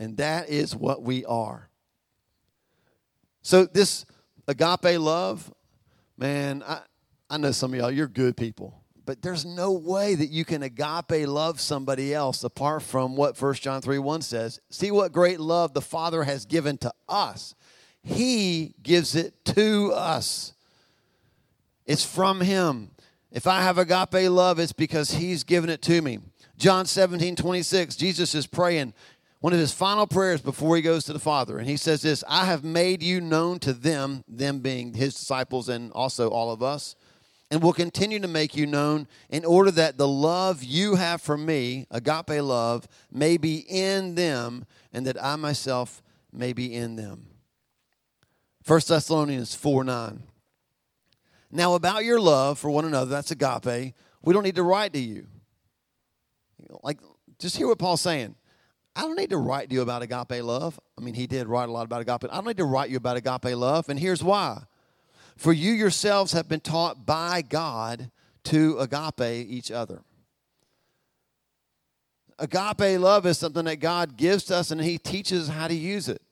And 0.03 0.17
that 0.17 0.49
is 0.49 0.75
what 0.75 1.03
we 1.03 1.25
are. 1.27 1.69
So, 3.43 3.67
this 3.67 4.05
agape 4.49 4.99
love, 4.99 5.53
man, 6.17 6.65
I, 6.67 6.81
I 7.31 7.37
know 7.38 7.53
some 7.53 7.73
of 7.73 7.79
y'all, 7.79 7.91
you're 7.91 8.09
good 8.09 8.37
people 8.37 8.83
but 9.05 9.23
there's 9.23 9.45
no 9.45 9.73
way 9.73 10.15
that 10.15 10.29
you 10.31 10.45
can 10.45 10.62
agape 10.62 11.27
love 11.27 11.61
somebody 11.61 12.15
else 12.15 12.45
apart 12.45 12.83
from 12.83 13.17
what 13.17 13.41
1 13.41 13.55
John 13.55 13.83
3 13.83 13.99
1 13.99 14.23
says. 14.23 14.61
See 14.71 14.91
what 14.91 15.12
great 15.12 15.41
love 15.41 15.75
the 15.75 15.81
Father 15.81 16.23
has 16.23 16.45
given 16.45 16.79
to 16.79 16.93
us. 17.09 17.55
He 18.03 18.75
gives 18.83 19.15
it 19.15 19.45
to 19.47 19.93
us. 19.93 20.53
It's 21.85 22.05
from 22.05 22.41
Him. 22.41 22.91
If 23.31 23.47
I 23.47 23.62
have 23.62 23.79
agape 23.79 24.31
love, 24.31 24.59
it's 24.59 24.73
because 24.73 25.12
He's 25.12 25.43
given 25.43 25.71
it 25.71 25.83
to 25.83 26.01
me. 26.01 26.21
John 26.57 26.87
17 26.87 27.35
26, 27.35 27.97
Jesus 27.97 28.35
is 28.35 28.47
praying 28.47 28.95
one 29.43 29.53
of 29.53 29.59
his 29.59 29.73
final 29.73 30.07
prayers 30.07 30.41
before 30.41 30.77
he 30.77 30.83
goes 30.83 31.03
to 31.05 31.13
the 31.13 31.19
Father. 31.19 31.59
And 31.59 31.69
he 31.69 31.77
says 31.77 32.01
this 32.01 32.23
I 32.29 32.47
have 32.47 32.63
made 32.63 33.03
you 33.03 33.21
known 33.21 33.59
to 33.61 33.73
them, 33.73 34.25
them 34.29 34.61
being 34.61 34.95
his 34.95 35.15
disciples 35.15 35.69
and 35.69 35.93
also 35.93 36.31
all 36.31 36.53
of 36.53 36.63
us 36.63 36.95
and 37.51 37.61
will 37.61 37.73
continue 37.73 38.21
to 38.21 38.29
make 38.29 38.57
you 38.57 38.67
known 38.67 39.09
in 39.29 39.45
order 39.45 39.73
that 39.73 39.99
the 39.99 40.07
love 40.07 40.63
you 40.63 40.95
have 40.95 41.21
for 41.21 41.37
me, 41.37 41.87
agape 41.91 42.41
love, 42.41 42.87
may 43.11 43.37
be 43.37 43.67
in 43.69 44.15
them 44.15 44.65
and 44.93 45.07
that 45.07 45.23
I 45.23 45.35
myself 45.35 46.03
may 46.33 46.53
be 46.53 46.73
in 46.73 46.95
them. 46.95 47.27
1 48.65 48.81
Thessalonians 48.87 49.57
4 49.57 49.83
9. 49.83 50.23
Now, 51.51 51.75
about 51.75 52.05
your 52.05 52.21
love 52.21 52.61
for 52.61 52.71
one 52.71 52.85
another, 52.85 53.11
that's 53.11 53.33
agape, 53.33 53.93
we 54.23 54.33
don't 54.33 54.45
need 54.45 54.55
to 54.55 54.63
write 54.63 54.93
to 54.93 55.01
you. 55.01 55.27
Like, 56.85 57.01
just 57.41 57.57
hear 57.57 57.67
what 57.67 57.81
Paul's 57.81 58.01
saying. 58.01 58.37
I 58.95 59.03
don't 59.03 59.17
need 59.17 59.31
to 59.31 59.39
write 59.39 59.71
to 59.71 59.75
you 59.75 59.83
about 59.83 60.03
agape 60.03 60.43
love. 60.43 60.79
I 60.99 61.01
mean, 61.01 61.15
he 61.15 61.27
did 61.27 61.47
write 61.47 61.69
a 61.69 61.73
lot 61.73 61.85
about 61.85 62.03
agape. 62.03 62.31
I 62.31 62.37
don't 62.37 62.47
need 62.47 62.59
to 62.59 62.65
write 62.65 62.91
you 62.91 62.99
about 62.99 63.17
agape 63.17 63.57
love, 63.57 63.89
and 63.89 63.99
here's 63.99 64.23
why. 64.23 64.65
For 65.37 65.53
you 65.53 65.73
yourselves 65.73 66.33
have 66.33 66.49
been 66.49 66.61
taught 66.61 67.07
by 67.07 67.43
God 67.43 68.11
to 68.45 68.79
agape 68.79 69.49
each 69.49 69.71
other. 69.71 70.03
Agape 72.39 72.99
love 72.99 73.25
is 73.25 73.39
something 73.39 73.65
that 73.65 73.77
God 73.77 74.17
gives 74.17 74.45
to 74.45 74.57
us 74.57 74.71
and 74.71 74.81
he 74.81 74.99
teaches 74.99 75.49
how 75.49 75.69
to 75.69 75.75
use 75.75 76.09
it. 76.09 76.23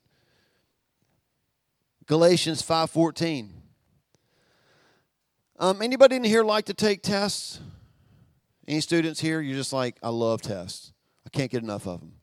Galatians 2.07 2.63
5:14. 2.63 3.63
Um, 5.59 5.83
anybody 5.83 6.17
in 6.17 6.25
here 6.25 6.43
like 6.43 6.65
to 6.65 6.75
take 6.75 7.03
tests? 7.03 7.61
Any 8.67 8.81
students 8.81 9.21
here? 9.21 9.41
You're 9.41 9.57
just 9.57 9.73
like, 9.73 9.97
I 10.03 10.09
love 10.09 10.43
tests. 10.43 10.93
I 11.27 11.29
can't 11.29 11.51
get 11.51 11.63
enough 11.63 11.87
of 11.87 12.01
them. 12.01 12.20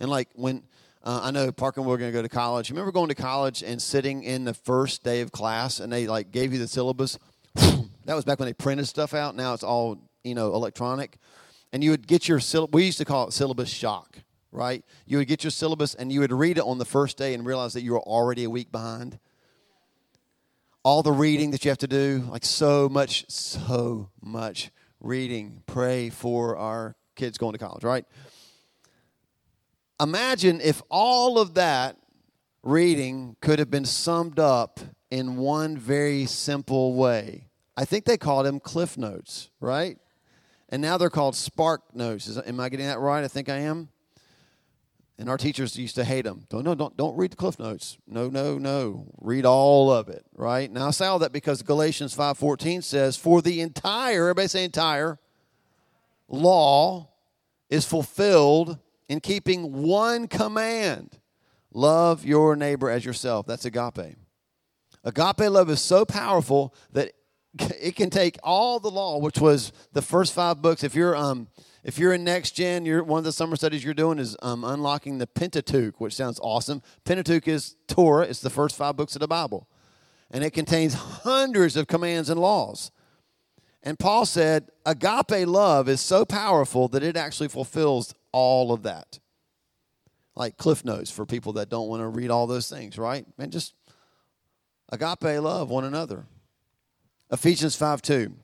And 0.00 0.10
like 0.10 0.28
when 0.34 0.62
uh, 1.02 1.20
I 1.22 1.30
know 1.30 1.50
Parker 1.50 1.80
and 1.80 1.88
we're 1.88 1.96
going 1.96 2.12
to 2.12 2.16
go 2.16 2.22
to 2.22 2.28
college. 2.28 2.68
You 2.68 2.74
remember 2.74 2.92
going 2.92 3.08
to 3.08 3.14
college 3.14 3.62
and 3.62 3.80
sitting 3.80 4.22
in 4.22 4.44
the 4.44 4.52
first 4.52 5.02
day 5.02 5.22
of 5.22 5.32
class 5.32 5.80
and 5.80 5.90
they 5.90 6.06
like 6.06 6.30
gave 6.30 6.52
you 6.52 6.58
the 6.58 6.68
syllabus? 6.68 7.18
that 7.54 8.14
was 8.14 8.24
back 8.24 8.38
when 8.38 8.46
they 8.46 8.52
printed 8.52 8.86
stuff 8.86 9.14
out. 9.14 9.34
Now 9.34 9.54
it's 9.54 9.62
all, 9.62 9.98
you 10.24 10.34
know, 10.34 10.52
electronic. 10.54 11.16
And 11.72 11.82
you 11.82 11.90
would 11.90 12.06
get 12.06 12.28
your 12.28 12.38
syllabus, 12.38 12.74
we 12.74 12.84
used 12.84 12.98
to 12.98 13.06
call 13.06 13.28
it 13.28 13.32
syllabus 13.32 13.70
shock, 13.70 14.18
right? 14.52 14.84
You 15.06 15.18
would 15.18 15.28
get 15.28 15.42
your 15.42 15.50
syllabus 15.50 15.94
and 15.94 16.12
you 16.12 16.20
would 16.20 16.32
read 16.32 16.58
it 16.58 16.64
on 16.64 16.76
the 16.76 16.84
first 16.84 17.16
day 17.16 17.32
and 17.32 17.46
realize 17.46 17.72
that 17.72 17.82
you 17.82 17.92
were 17.92 18.00
already 18.00 18.44
a 18.44 18.50
week 18.50 18.70
behind. 18.70 19.18
All 20.82 21.02
the 21.02 21.12
reading 21.12 21.50
that 21.52 21.64
you 21.64 21.70
have 21.70 21.78
to 21.78 21.86
do, 21.86 22.26
like 22.30 22.44
so 22.44 22.88
much, 22.88 23.24
so 23.30 24.10
much 24.20 24.70
reading. 25.00 25.62
Pray 25.66 26.10
for 26.10 26.56
our 26.56 26.94
kids 27.16 27.38
going 27.38 27.52
to 27.52 27.58
college, 27.58 27.84
right? 27.84 28.04
Imagine 30.00 30.60
if 30.62 30.80
all 30.88 31.38
of 31.38 31.54
that 31.54 31.96
reading 32.62 33.36
could 33.40 33.58
have 33.58 33.70
been 33.70 33.84
summed 33.84 34.38
up 34.38 34.80
in 35.10 35.36
one 35.36 35.76
very 35.76 36.24
simple 36.24 36.94
way. 36.94 37.48
I 37.76 37.84
think 37.84 38.04
they 38.04 38.16
called 38.16 38.46
them 38.46 38.60
cliff 38.60 38.96
notes, 38.96 39.50
right? 39.60 39.98
And 40.70 40.80
now 40.80 40.96
they're 40.96 41.10
called 41.10 41.36
spark 41.36 41.94
notes. 41.94 42.28
Is, 42.28 42.38
am 42.38 42.60
I 42.60 42.68
getting 42.68 42.86
that 42.86 42.98
right? 42.98 43.24
I 43.24 43.28
think 43.28 43.48
I 43.48 43.58
am. 43.58 43.88
And 45.18 45.28
our 45.28 45.36
teachers 45.36 45.76
used 45.76 45.96
to 45.96 46.04
hate 46.04 46.24
them. 46.24 46.46
Don't 46.48 46.64
no, 46.64 46.74
don't 46.74 46.96
don't 46.96 47.14
read 47.14 47.32
the 47.32 47.36
cliff 47.36 47.58
notes. 47.58 47.98
No, 48.06 48.28
no, 48.28 48.56
no. 48.56 49.06
Read 49.20 49.44
all 49.44 49.92
of 49.92 50.08
it, 50.08 50.24
right? 50.34 50.70
Now 50.70 50.88
I 50.88 50.90
say 50.92 51.04
all 51.04 51.18
that 51.18 51.32
because 51.32 51.60
Galatians 51.60 52.16
5:14 52.16 52.82
says, 52.82 53.18
For 53.18 53.42
the 53.42 53.60
entire, 53.60 54.28
everybody 54.28 54.48
say 54.48 54.64
entire, 54.64 55.18
law 56.26 57.10
is 57.68 57.84
fulfilled 57.84 58.78
in 59.10 59.18
keeping 59.18 59.82
one 59.82 60.28
command. 60.28 61.18
Love 61.74 62.24
your 62.24 62.54
neighbor 62.54 62.88
as 62.88 63.04
yourself. 63.04 63.44
That's 63.44 63.64
agape. 63.64 64.16
Agape 65.02 65.50
love 65.50 65.68
is 65.68 65.82
so 65.82 66.04
powerful 66.04 66.72
that 66.92 67.10
it 67.58 67.96
can 67.96 68.08
take 68.08 68.38
all 68.44 68.78
the 68.78 68.90
law, 68.90 69.18
which 69.18 69.38
was 69.40 69.72
the 69.92 70.00
first 70.00 70.32
five 70.32 70.62
books. 70.62 70.84
If 70.84 70.94
you're 70.94 71.16
um, 71.16 71.48
if 71.82 71.98
you're 71.98 72.12
in 72.12 72.22
next 72.22 72.52
gen, 72.52 72.84
you're 72.84 73.02
one 73.02 73.18
of 73.18 73.24
the 73.24 73.32
summer 73.32 73.56
studies 73.56 73.82
you're 73.82 73.94
doing 73.94 74.20
is 74.20 74.36
um, 74.42 74.62
unlocking 74.62 75.18
the 75.18 75.26
Pentateuch, 75.26 76.00
which 76.00 76.14
sounds 76.14 76.38
awesome. 76.40 76.80
Pentateuch 77.04 77.48
is 77.48 77.74
Torah; 77.88 78.26
it's 78.26 78.40
the 78.40 78.48
first 78.48 78.76
five 78.76 78.96
books 78.96 79.16
of 79.16 79.20
the 79.20 79.28
Bible, 79.28 79.68
and 80.30 80.44
it 80.44 80.52
contains 80.52 80.94
hundreds 80.94 81.76
of 81.76 81.88
commands 81.88 82.30
and 82.30 82.40
laws. 82.40 82.92
And 83.82 83.98
Paul 83.98 84.26
said, 84.26 84.68
agape 84.84 85.46
love 85.46 85.88
is 85.88 86.02
so 86.02 86.26
powerful 86.26 86.86
that 86.88 87.02
it 87.02 87.16
actually 87.16 87.48
fulfills 87.48 88.14
all 88.32 88.72
of 88.72 88.82
that. 88.84 89.18
Like 90.34 90.56
cliff 90.56 90.84
notes 90.84 91.10
for 91.10 91.26
people 91.26 91.54
that 91.54 91.68
don't 91.68 91.88
want 91.88 92.02
to 92.02 92.08
read 92.08 92.30
all 92.30 92.46
those 92.46 92.68
things, 92.68 92.98
right? 92.98 93.26
And 93.38 93.52
just 93.52 93.74
agape 94.90 95.40
love 95.40 95.70
one 95.70 95.84
another. 95.84 96.24
Ephesians 97.30 97.76
5 97.76 98.02
2. 98.02 98.34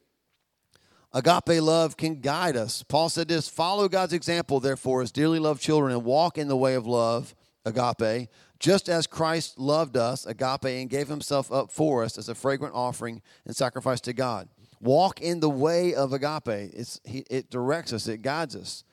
Agape 1.12 1.62
love 1.62 1.96
can 1.96 2.20
guide 2.20 2.57
us. 2.57 2.83
Paul 2.83 3.09
said 3.09 3.29
this 3.29 3.49
Follow 3.49 3.88
God's 3.88 4.12
example, 4.12 4.61
therefore, 4.61 5.03
as 5.03 5.12
dearly 5.12 5.38
loved 5.38 5.62
children, 5.62 5.92
and 5.92 6.05
walk 6.05 6.37
in 6.37 6.49
the 6.49 6.57
way 6.57 6.75
of 6.75 6.87
love, 6.87 7.35
agape, 7.64 8.29
just 8.59 8.88
as 8.88 9.07
Christ 9.07 9.59
loved 9.59 9.96
us, 9.96 10.27
agape, 10.27 10.64
and 10.64 10.90
gave 10.90 11.09
himself 11.09 11.51
up 11.51 11.70
for 11.70 12.03
us 12.03 12.18
as 12.18 12.29
a 12.29 12.35
fragrant 12.35 12.75
offering 12.75 13.22
and 13.44 13.57
sacrifice 13.57 14.01
to 14.03 14.12
God. 14.12 14.49
Walk 14.81 15.20
in 15.20 15.40
the 15.40 15.51
way 15.51 15.94
of 15.94 16.12
agape. 16.12 16.70
It's, 16.75 17.01
it 17.05 17.51
directs 17.51 17.92
us, 17.92 18.09
it 18.09 18.22
guides 18.22 18.55
us. 18.55 18.85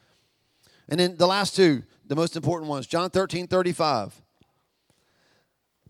And 0.90 1.00
then 1.00 1.18
the 1.18 1.28
last 1.28 1.56
two, 1.56 1.84
the 2.06 2.16
most 2.16 2.36
important 2.36 2.70
ones 2.70 2.88
John 2.88 3.10
13 3.10 3.48
35. 3.48 4.22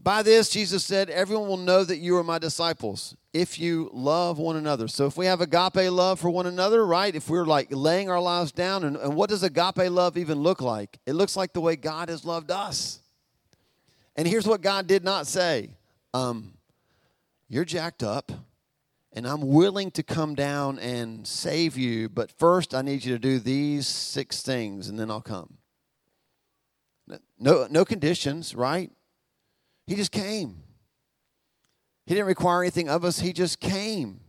By 0.03 0.21
this, 0.21 0.49
Jesus 0.49 0.83
said, 0.83 1.09
Everyone 1.09 1.47
will 1.47 1.57
know 1.57 1.85
that 1.85 1.97
you 1.97 2.17
are 2.17 2.23
my 2.25 2.37
disciples 2.37 3.15
if 3.31 3.57
you 3.57 3.89
love 3.93 4.37
one 4.37 4.57
another. 4.57 4.89
So, 4.89 5.05
if 5.05 5.15
we 5.15 5.27
have 5.27 5.39
agape 5.39 5.89
love 5.89 6.19
for 6.19 6.29
one 6.29 6.45
another, 6.45 6.85
right? 6.85 7.15
If 7.15 7.29
we're 7.29 7.45
like 7.45 7.67
laying 7.71 8.09
our 8.09 8.19
lives 8.19 8.51
down, 8.51 8.83
and, 8.83 8.97
and 8.97 9.15
what 9.15 9.29
does 9.29 9.43
agape 9.43 9.89
love 9.89 10.17
even 10.17 10.39
look 10.39 10.61
like? 10.61 10.99
It 11.05 11.13
looks 11.13 11.37
like 11.37 11.53
the 11.53 11.61
way 11.61 11.77
God 11.77 12.09
has 12.09 12.25
loved 12.25 12.51
us. 12.51 12.99
And 14.17 14.27
here's 14.27 14.45
what 14.45 14.61
God 14.61 14.87
did 14.87 15.05
not 15.05 15.25
say 15.25 15.71
um, 16.13 16.53
You're 17.47 17.65
jacked 17.65 18.03
up, 18.03 18.29
and 19.13 19.27
I'm 19.27 19.47
willing 19.47 19.91
to 19.91 20.03
come 20.03 20.33
down 20.33 20.79
and 20.79 21.25
save 21.27 21.77
you, 21.77 22.09
but 22.09 22.31
first 22.31 22.73
I 22.73 22.81
need 22.81 23.05
you 23.05 23.13
to 23.13 23.19
do 23.19 23.39
these 23.39 23.87
six 23.87 24.41
things, 24.41 24.89
and 24.89 24.99
then 24.99 25.11
I'll 25.11 25.21
come. 25.21 25.57
No, 27.37 27.67
no 27.69 27.85
conditions, 27.85 28.55
right? 28.55 28.91
He 29.85 29.95
just 29.95 30.11
came. 30.11 30.63
He 32.05 32.15
didn't 32.15 32.27
require 32.27 32.63
anything 32.63 32.89
of 32.89 33.05
us, 33.05 33.19
He 33.19 33.33
just 33.33 33.59
came. 33.59 34.19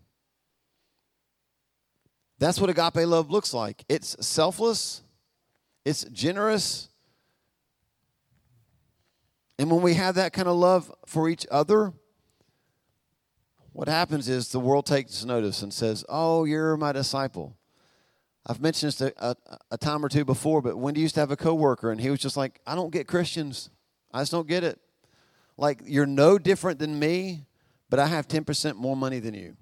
That's 2.39 2.61
what 2.61 2.69
agape 2.69 3.07
love 3.07 3.31
looks 3.31 3.55
like 3.55 3.85
it's 3.89 4.17
selfless, 4.25 5.03
it's 5.85 6.05
generous. 6.05 6.91
And 9.57 9.71
when 9.71 9.83
we 9.83 9.95
have 9.95 10.17
that 10.17 10.33
kind 10.33 10.49
of 10.49 10.57
love 10.57 10.93
for 11.07 11.29
each 11.29 11.47
other, 11.49 11.93
what 13.75 13.89
happens 13.89 14.29
is 14.29 14.49
the 14.49 14.61
world 14.61 14.87
takes 14.87 15.25
notice 15.25 15.61
and 15.61 15.75
says, 15.75 16.05
Oh, 16.09 16.45
you're 16.45 16.77
my 16.77 16.93
disciple. 16.93 17.57
I've 18.47 18.61
mentioned 18.61 18.93
this 18.93 19.01
a, 19.01 19.13
a, 19.19 19.37
a, 19.73 19.79
time 19.79 20.05
or 20.05 20.09
two 20.09 20.25
before, 20.25 20.63
but 20.63 20.79
Wendy 20.79 21.01
used 21.01 21.15
to 21.17 21.21
have 21.21 21.33
a 21.33 21.37
coworker, 21.37 21.91
and 21.91 22.01
he 22.01 22.09
was 22.09 22.21
just 22.21 22.37
like, 22.37 22.61
I 22.67 22.77
don't 22.77 22.93
get 22.93 23.09
Christians. 23.09 23.71
I 24.13 24.21
just 24.21 24.31
don't 24.31 24.47
get 24.47 24.63
it. 24.63 24.79
Like, 25.57 25.81
you're 25.87 26.07
no 26.07 26.39
different 26.39 26.79
than 26.79 26.99
me, 26.99 27.47
but 27.91 27.99
I 27.99 28.07
have 28.07 28.29
10% 28.29 28.77
more 28.77 28.97
money 28.97 29.19
than 29.19 29.35
you. 29.35 29.57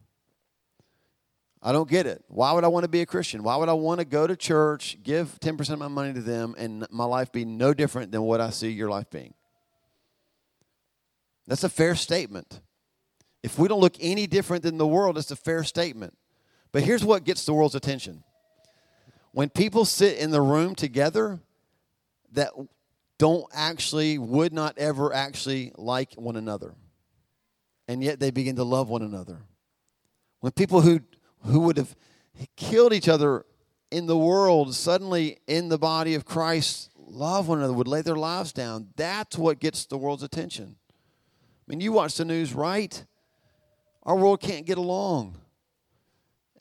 I 1.62 1.72
don't 1.72 1.88
get 1.88 2.06
it. 2.06 2.22
Why 2.28 2.52
would 2.52 2.64
I 2.64 2.68
want 2.68 2.84
to 2.84 2.88
be 2.88 3.00
a 3.00 3.06
Christian? 3.06 3.42
Why 3.42 3.56
would 3.56 3.68
I 3.68 3.72
want 3.72 4.00
to 4.00 4.04
go 4.04 4.26
to 4.26 4.36
church, 4.36 4.98
give 5.02 5.38
10% 5.40 5.70
of 5.70 5.78
my 5.78 5.88
money 5.88 6.12
to 6.12 6.20
them, 6.20 6.54
and 6.58 6.86
my 6.90 7.04
life 7.04 7.32
be 7.32 7.44
no 7.46 7.72
different 7.72 8.12
than 8.12 8.22
what 8.22 8.42
I 8.42 8.50
see 8.50 8.70
your 8.70 8.90
life 8.90 9.08
being? 9.10 9.32
That's 11.46 11.64
a 11.64 11.70
fair 11.70 11.94
statement. 11.94 12.60
If 13.42 13.58
we 13.58 13.68
don't 13.68 13.80
look 13.80 13.96
any 14.00 14.26
different 14.26 14.62
than 14.62 14.78
the 14.78 14.86
world, 14.86 15.18
it's 15.18 15.30
a 15.30 15.36
fair 15.36 15.64
statement. 15.64 16.16
But 16.70 16.82
here's 16.82 17.04
what 17.04 17.24
gets 17.24 17.44
the 17.44 17.52
world's 17.52 17.74
attention 17.74 18.24
when 19.32 19.48
people 19.48 19.84
sit 19.84 20.18
in 20.18 20.30
the 20.30 20.42
room 20.42 20.74
together 20.74 21.40
that 22.32 22.50
don't 23.18 23.46
actually, 23.52 24.18
would 24.18 24.52
not 24.52 24.76
ever 24.78 25.14
actually 25.14 25.72
like 25.76 26.14
one 26.14 26.36
another. 26.36 26.74
And 27.88 28.02
yet 28.02 28.20
they 28.20 28.30
begin 28.30 28.56
to 28.56 28.64
love 28.64 28.88
one 28.88 29.02
another. 29.02 29.42
When 30.40 30.52
people 30.52 30.80
who, 30.80 31.00
who 31.44 31.60
would 31.60 31.76
have 31.76 31.94
killed 32.56 32.92
each 32.92 33.08
other 33.08 33.46
in 33.90 34.06
the 34.06 34.16
world 34.16 34.74
suddenly 34.74 35.38
in 35.46 35.68
the 35.68 35.78
body 35.78 36.14
of 36.14 36.24
Christ 36.24 36.90
love 36.96 37.48
one 37.48 37.58
another, 37.58 37.74
would 37.74 37.88
lay 37.88 38.02
their 38.02 38.16
lives 38.16 38.52
down, 38.52 38.88
that's 38.96 39.38
what 39.38 39.60
gets 39.60 39.84
the 39.86 39.98
world's 39.98 40.22
attention. 40.22 40.76
I 40.90 41.64
mean, 41.66 41.80
you 41.80 41.92
watch 41.92 42.16
the 42.16 42.24
news, 42.24 42.54
right? 42.54 43.04
Our 44.04 44.16
world 44.16 44.40
can't 44.40 44.66
get 44.66 44.78
along. 44.78 45.36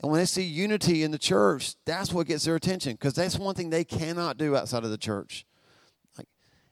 And 0.01 0.11
when 0.11 0.19
they 0.19 0.25
see 0.25 0.43
unity 0.43 1.03
in 1.03 1.11
the 1.11 1.19
church, 1.19 1.75
that's 1.85 2.11
what 2.11 2.27
gets 2.27 2.45
their 2.45 2.55
attention 2.55 2.93
because 2.93 3.13
that's 3.13 3.37
one 3.37 3.55
thing 3.55 3.69
they 3.69 3.83
cannot 3.83 4.37
do 4.37 4.55
outside 4.55 4.83
of 4.83 4.89
the 4.89 4.97
church. 4.97 5.45
Like, 6.17 6.27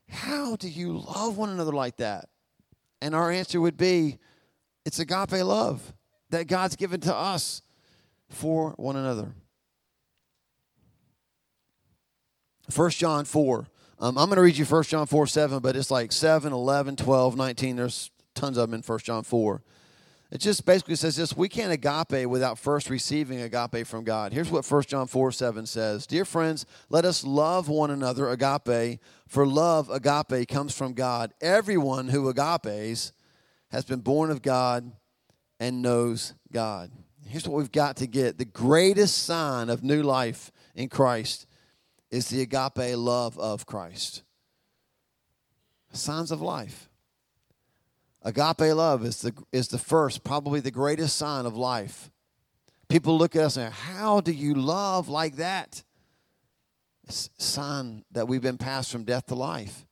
how 0.10 0.56
do 0.56 0.68
you 0.68 0.98
love 0.98 1.38
one 1.38 1.50
another 1.50 1.72
like 1.72 1.98
that? 1.98 2.30
And 3.02 3.14
our 3.14 3.32
answer 3.32 3.62
would 3.62 3.78
be 3.78 4.18
it's 4.86 5.00
agape 5.00 5.32
love 5.32 5.94
that 6.32 6.48
God's 6.48 6.76
given 6.76 7.00
to 7.02 7.16
us 7.16 7.62
for 8.30 8.72
one 8.72 8.96
another. 8.96 9.34
1 12.76 12.90
John 12.92 13.26
4. 13.26 13.68
Um, 14.00 14.18
I'm 14.18 14.28
going 14.28 14.38
to 14.38 14.42
read 14.42 14.58
you 14.58 14.66
1 14.66 14.84
John 14.84 15.06
4 15.08 15.28
7, 15.28 15.60
but 15.60 15.76
it's 15.76 15.92
like 15.92 16.12
7, 16.12 16.54
11, 16.54 16.96
12, 16.96 17.36
19. 17.36 17.76
There's 17.76 18.12
tons 18.34 18.58
of 18.58 18.70
them 18.70 18.76
in 18.76 18.82
1 18.82 19.00
John 19.00 19.24
4. 19.24 19.62
It 20.32 20.40
just 20.40 20.64
basically 20.64 20.96
says 20.96 21.16
this 21.16 21.36
we 21.36 21.50
can't 21.50 21.72
agape 21.72 22.28
without 22.28 22.60
first 22.60 22.90
receiving 22.90 23.42
agape 23.42 23.88
from 23.88 24.04
God. 24.04 24.32
Here's 24.32 24.52
what 24.52 24.70
1 24.70 24.84
John 24.84 25.08
4 25.08 25.32
7 25.32 25.66
says 25.66 26.06
Dear 26.06 26.24
friends, 26.24 26.66
let 26.90 27.04
us 27.04 27.24
love 27.24 27.68
one 27.68 27.90
another 27.90 28.30
agape, 28.30 29.00
for 29.28 29.48
love 29.48 29.90
agape 29.90 30.48
comes 30.48 30.76
from 30.76 30.94
God. 30.94 31.34
Everyone 31.42 32.10
who 32.10 32.30
agapes 32.30 33.12
has 33.72 33.86
been 33.86 34.02
born 34.02 34.30
of 34.30 34.42
God 34.42 34.92
and 35.60 35.82
knows 35.82 36.34
God. 36.52 36.92
Here's 37.26 37.48
what 37.48 37.58
we've 37.58 37.72
got 37.72 37.98
to 37.98 38.08
get 38.08 38.38
the 38.38 38.46
greatest 38.46 39.24
sign 39.24 39.70
of 39.70 39.84
new 39.84 40.04
life 40.04 40.52
in 40.76 40.90
Christ 40.90 41.48
is 42.12 42.28
the 42.30 42.42
agape 42.42 42.98
love 42.98 43.38
of 43.38 43.66
Christ. 43.66 44.24
Signs 45.92 46.32
of 46.32 46.42
life. 46.42 46.89
Agape 48.22 48.74
love 48.74 49.06
is 49.06 49.22
the, 49.22 49.34
is 49.52 49.70
the 49.70 49.78
first, 49.78 50.24
probably 50.24 50.60
the 50.60 50.72
greatest 50.72 51.16
sign 51.16 51.46
of 51.46 51.56
life. 51.56 52.12
People 52.90 53.18
look 53.18 53.36
at 53.36 53.44
us 53.44 53.58
and 53.58 53.74
How 53.74 54.20
do 54.20 54.32
you 54.32 54.56
love 54.56 55.08
like 55.08 55.38
that? 55.38 55.84
It's 57.08 57.30
a 57.40 57.42
sign 57.42 58.04
that 58.12 58.28
we've 58.28 58.42
been 58.42 58.58
passed 58.58 58.92
from 58.92 59.04
death 59.04 59.28
to 59.28 59.36
life. 59.36 59.86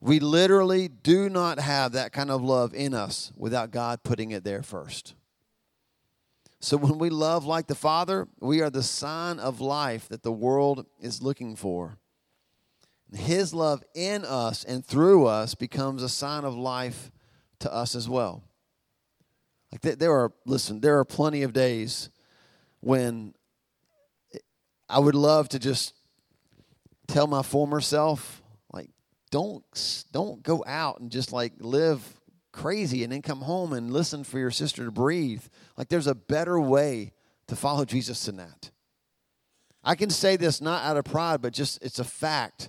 We 0.00 0.18
literally 0.18 0.88
do 0.88 1.30
not 1.30 1.60
have 1.60 1.92
that 1.92 2.12
kind 2.12 2.30
of 2.30 2.42
love 2.42 2.74
in 2.74 2.92
us 2.92 3.32
without 3.36 3.70
God 3.70 4.02
putting 4.02 4.32
it 4.32 4.42
there 4.44 4.62
first. 4.62 5.14
So 6.60 6.76
when 6.76 6.98
we 6.98 7.08
love 7.08 7.44
like 7.44 7.66
the 7.66 7.74
Father, 7.74 8.28
we 8.40 8.60
are 8.60 8.70
the 8.70 8.82
sign 8.82 9.38
of 9.38 9.60
life 9.60 10.08
that 10.08 10.22
the 10.22 10.32
world 10.32 10.86
is 11.00 11.22
looking 11.22 11.56
for. 11.56 11.98
His 13.14 13.52
love 13.52 13.82
in 13.94 14.24
us 14.24 14.64
and 14.64 14.84
through 14.84 15.26
us 15.26 15.54
becomes 15.54 16.02
a 16.02 16.08
sign 16.08 16.44
of 16.44 16.54
life 16.54 17.10
to 17.60 17.72
us 17.72 17.94
as 17.94 18.08
well. 18.08 18.42
Like 19.70 19.98
there 19.98 20.12
are, 20.12 20.32
listen, 20.44 20.80
there 20.80 20.98
are 20.98 21.04
plenty 21.04 21.42
of 21.42 21.52
days 21.52 22.10
when 22.80 23.34
I 24.88 24.98
would 24.98 25.14
love 25.14 25.48
to 25.50 25.58
just 25.58 25.94
tell 27.06 27.26
my 27.26 27.42
former 27.42 27.80
self, 27.80 28.42
like, 28.72 28.90
don't 29.30 29.64
don't 30.12 30.42
go 30.42 30.62
out 30.66 31.00
and 31.00 31.10
just 31.10 31.32
like 31.32 31.52
live 31.58 32.02
crazy 32.52 33.02
and 33.02 33.12
then 33.12 33.22
come 33.22 33.40
home 33.40 33.72
and 33.72 33.90
listen 33.90 34.24
for 34.24 34.38
your 34.38 34.50
sister 34.50 34.84
to 34.84 34.90
breathe. 34.90 35.42
Like 35.76 35.88
there's 35.88 36.06
a 36.06 36.14
better 36.14 36.60
way 36.60 37.12
to 37.46 37.56
follow 37.56 37.84
Jesus 37.84 38.26
than 38.26 38.36
that. 38.36 38.70
I 39.82 39.94
can 39.94 40.10
say 40.10 40.36
this 40.36 40.60
not 40.60 40.84
out 40.84 40.96
of 40.96 41.04
pride, 41.04 41.40
but 41.40 41.52
just 41.52 41.82
it's 41.82 41.98
a 41.98 42.04
fact. 42.04 42.68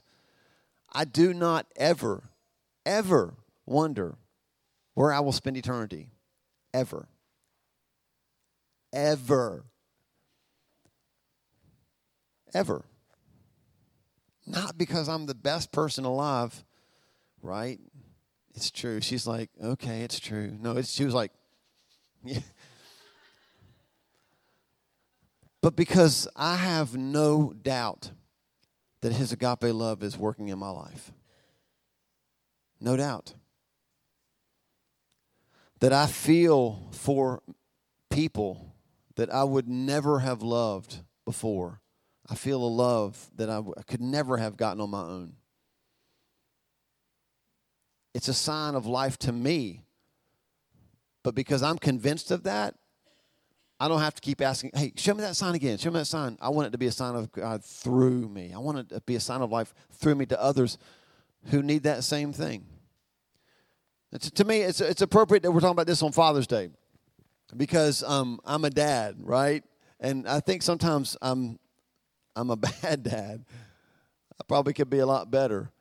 I 0.94 1.06
do 1.06 1.34
not 1.34 1.66
ever, 1.76 2.30
ever 2.86 3.36
wonder 3.66 4.16
where 4.94 5.12
I 5.12 5.20
will 5.20 5.32
spend 5.32 5.58
eternity. 5.58 6.10
Ever. 6.74 7.08
Ever. 8.92 9.66
Ever. 12.54 12.86
Not 14.46 14.78
because 14.78 15.10
I'm 15.10 15.26
the 15.26 15.36
best 15.36 15.72
person 15.72 16.06
alive, 16.06 16.64
right? 17.42 17.80
It's 18.56 18.70
true. 18.70 19.02
She's 19.02 19.26
like, 19.26 19.50
okay, 19.64 20.02
it's 20.02 20.20
true. 20.20 20.56
No, 20.60 20.78
it's, 20.78 20.92
she 20.92 21.06
was 21.06 21.14
like, 21.14 21.32
yeah. 22.24 22.40
But 25.62 25.76
because 25.76 26.28
I 26.36 26.58
have 26.58 26.96
no 26.96 27.54
doubt 27.54 28.12
that 29.04 29.12
his 29.12 29.34
agape 29.34 29.64
love 29.64 30.02
is 30.02 30.18
working 30.18 30.48
in 30.48 30.58
my 30.58 30.70
life. 30.70 31.12
No 32.80 32.96
doubt. 32.96 33.34
That 35.82 35.92
I 35.92 36.08
feel 36.08 36.88
for 36.92 37.44
people 38.10 38.74
that 39.16 39.30
I 39.30 39.44
would 39.44 39.68
never 39.68 40.20
have 40.20 40.42
loved 40.42 41.02
before 41.26 41.82
I 42.30 42.36
feel 42.36 42.64
a 42.64 42.66
love 42.66 43.30
that 43.36 43.50
I 43.50 43.62
could 43.88 44.00
never 44.00 44.38
have 44.38 44.56
gotten 44.56 44.80
on 44.80 44.90
my 44.90 45.02
own. 45.02 45.34
It's 48.14 48.30
a 48.30 48.34
sign 48.34 48.76
of 48.76 48.86
life 48.86 49.20
to 49.20 49.34
me. 49.34 49.84
But 51.24 51.36
because 51.36 51.62
I'm 51.62 51.78
convinced 51.78 52.32
of 52.32 52.44
that, 52.44 52.76
I 53.80 53.88
don't 53.88 54.00
have 54.00 54.16
to 54.16 54.22
keep 54.22 54.42
asking, 54.42 54.72
hey, 54.74 54.94
show 54.96 55.14
me 55.14 55.22
that 55.22 55.36
sign 55.36 55.56
again. 55.56 55.78
Show 55.78 55.92
me 55.92 56.00
that 56.00 56.06
sign. 56.06 56.38
I 56.42 56.50
want 56.50 56.68
it 56.68 56.72
to 56.72 56.78
be 56.78 56.88
a 56.88 56.92
sign 56.92 57.16
of 57.16 57.32
God 57.32 57.64
through 57.64 58.30
me. 58.30 58.54
I 58.54 58.60
want 58.60 58.78
it 58.78 58.90
to 58.90 59.02
be 59.02 59.16
a 59.16 59.20
sign 59.20 59.42
of 59.42 59.52
life 59.52 59.74
through 59.92 60.16
me 60.16 60.26
to 60.28 60.42
others 60.42 60.78
who 61.46 61.62
need 61.62 61.84
that 61.84 62.04
same 62.04 62.32
thing. 62.32 62.66
It's, 64.12 64.30
to 64.32 64.46
me, 64.46 64.62
it's, 64.62 64.80
it's 64.80 65.02
appropriate 65.02 65.44
that 65.44 65.52
we're 65.52 65.60
talking 65.60 65.72
about 65.72 65.88
this 65.88 66.04
on 66.04 66.12
Father's 66.12 66.48
Day 66.48 66.70
because 67.58 68.04
um, 68.04 68.40
I'm 68.46 68.64
a 68.64 68.70
dad, 68.70 69.16
right? 69.20 69.64
And 70.00 70.28
I 70.28 70.40
think 70.40 70.62
sometimes 70.62 71.18
I'm 71.22 71.60
I'm 72.36 72.50
a 72.50 72.56
bad 72.82 73.04
dad. 73.04 73.46
I 74.40 74.44
probably 74.48 74.74
could 74.74 74.90
be 74.90 75.00
a 75.00 75.06
lot 75.06 75.30
better. 75.30 75.72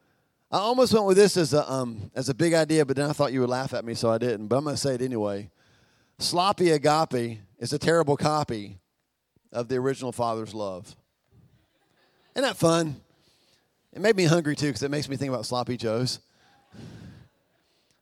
I 0.50 0.58
almost 0.58 0.92
went 0.92 1.06
with 1.06 1.16
this 1.16 1.36
as 1.36 1.54
a 1.54 1.70
um, 1.70 2.10
as 2.14 2.28
a 2.28 2.34
big 2.34 2.52
idea, 2.54 2.84
but 2.84 2.96
then 2.96 3.08
I 3.08 3.12
thought 3.12 3.32
you 3.32 3.40
would 3.40 3.48
laugh 3.48 3.72
at 3.74 3.84
me, 3.84 3.94
so 3.94 4.10
I 4.10 4.18
didn't. 4.18 4.48
But 4.48 4.58
I'm 4.58 4.64
going 4.64 4.76
to 4.76 4.80
say 4.80 4.94
it 4.94 5.02
anyway. 5.02 5.50
Sloppy 6.18 6.70
agape 6.70 7.40
is 7.62 7.72
a 7.72 7.78
terrible 7.78 8.16
copy 8.16 8.76
of 9.52 9.68
the 9.68 9.76
original 9.76 10.10
Father's 10.10 10.52
love. 10.52 10.96
Isn't 12.34 12.42
that 12.42 12.56
fun? 12.56 12.96
It 13.92 14.00
made 14.00 14.16
me 14.16 14.24
hungry 14.24 14.56
too 14.56 14.66
because 14.66 14.82
it 14.82 14.90
makes 14.90 15.08
me 15.08 15.16
think 15.16 15.32
about 15.32 15.46
sloppy 15.46 15.76
joes. 15.76 16.18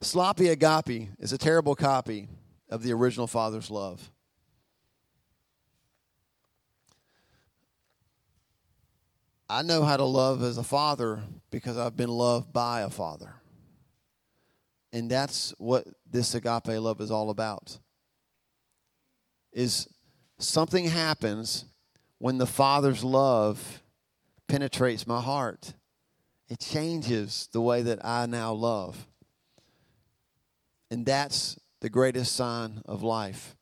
Sloppy 0.01 0.49
agape 0.49 1.11
is 1.19 1.35
a 1.35 1.39
terrible 1.39 1.75
copy 1.75 2.27
of 2.71 2.83
the 2.83 2.95
original 2.95 3.27
Father's 3.27 3.71
love. 3.71 4.11
I 9.47 9.61
know 9.61 9.83
how 9.83 9.99
to 9.99 10.05
love 10.05 10.43
as 10.43 10.57
a 10.57 10.63
father 10.63 11.21
because 11.51 11.77
I've 11.77 11.99
been 11.99 12.09
loved 12.09 12.51
by 12.51 12.81
a 12.81 12.89
father. 12.89 13.35
And 14.91 15.11
that's 15.11 15.53
what 15.59 15.87
this 16.11 16.35
agape 16.35 16.69
love 16.69 17.03
is 17.03 17.11
all 17.11 17.29
about. 17.29 17.79
Is 19.53 19.89
something 20.39 20.87
happens 20.87 21.65
when 22.19 22.39
the 22.39 22.47
father's 22.47 23.03
love 23.03 23.83
penetrates 24.47 25.07
my 25.07 25.21
heart. 25.21 25.75
It 26.49 26.61
changes 26.61 27.49
the 27.53 27.61
way 27.61 27.83
that 27.83 28.05
I 28.05 28.27
now 28.27 28.53
love. 28.53 29.07
And 30.91 31.07
that's 31.07 31.59
the 31.81 31.89
greatest 31.89 32.35
sign 32.35 32.83
of 32.87 33.03
life. 33.03 33.57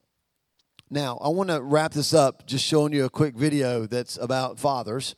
Now, 0.90 1.18
I 1.18 1.28
want 1.28 1.50
to 1.50 1.60
wrap 1.60 1.92
this 1.92 2.14
up 2.14 2.46
just 2.46 2.64
showing 2.64 2.94
you 2.94 3.04
a 3.04 3.10
quick 3.10 3.36
video 3.36 3.86
that's 3.86 4.16
about 4.16 4.58
fathers 4.58 5.14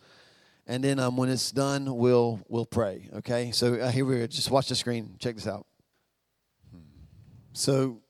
and 0.70 0.84
then 0.84 1.00
um, 1.00 1.16
when 1.16 1.28
it's 1.28 1.50
done, 1.50 1.96
we'll 1.96 2.40
we'll 2.48 2.64
pray. 2.64 3.10
Okay, 3.12 3.50
so 3.50 3.74
uh, 3.74 3.90
here 3.90 4.04
we 4.04 4.20
are. 4.20 4.28
Just 4.28 4.52
watch 4.52 4.68
the 4.68 4.76
screen. 4.76 5.16
Check 5.18 5.34
this 5.34 5.48
out. 5.48 5.66
So 7.54 8.02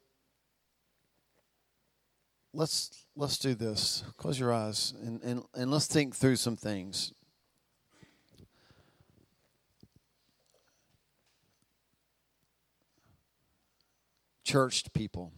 let's 2.52 3.06
let's 3.16 3.38
do 3.38 3.54
this. 3.54 4.04
Close 4.16 4.38
your 4.38 4.52
eyes 4.52 4.94
and, 5.02 5.22
and, 5.22 5.42
and 5.54 5.70
let's 5.70 5.86
think 5.86 6.14
through 6.14 6.36
some 6.36 6.56
things. 6.56 7.12
Churched 14.44 14.92
people. 14.92 15.32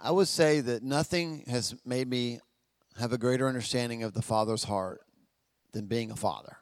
I 0.00 0.10
would 0.10 0.28
say 0.28 0.60
that 0.60 0.82
nothing 0.82 1.44
has 1.48 1.74
made 1.84 2.08
me 2.08 2.40
have 2.98 3.12
a 3.12 3.18
greater 3.18 3.48
understanding 3.48 4.02
of 4.02 4.12
the 4.12 4.22
Father's 4.22 4.64
heart 4.64 5.00
than 5.72 5.86
being 5.86 6.10
a 6.10 6.16
father. 6.16 6.58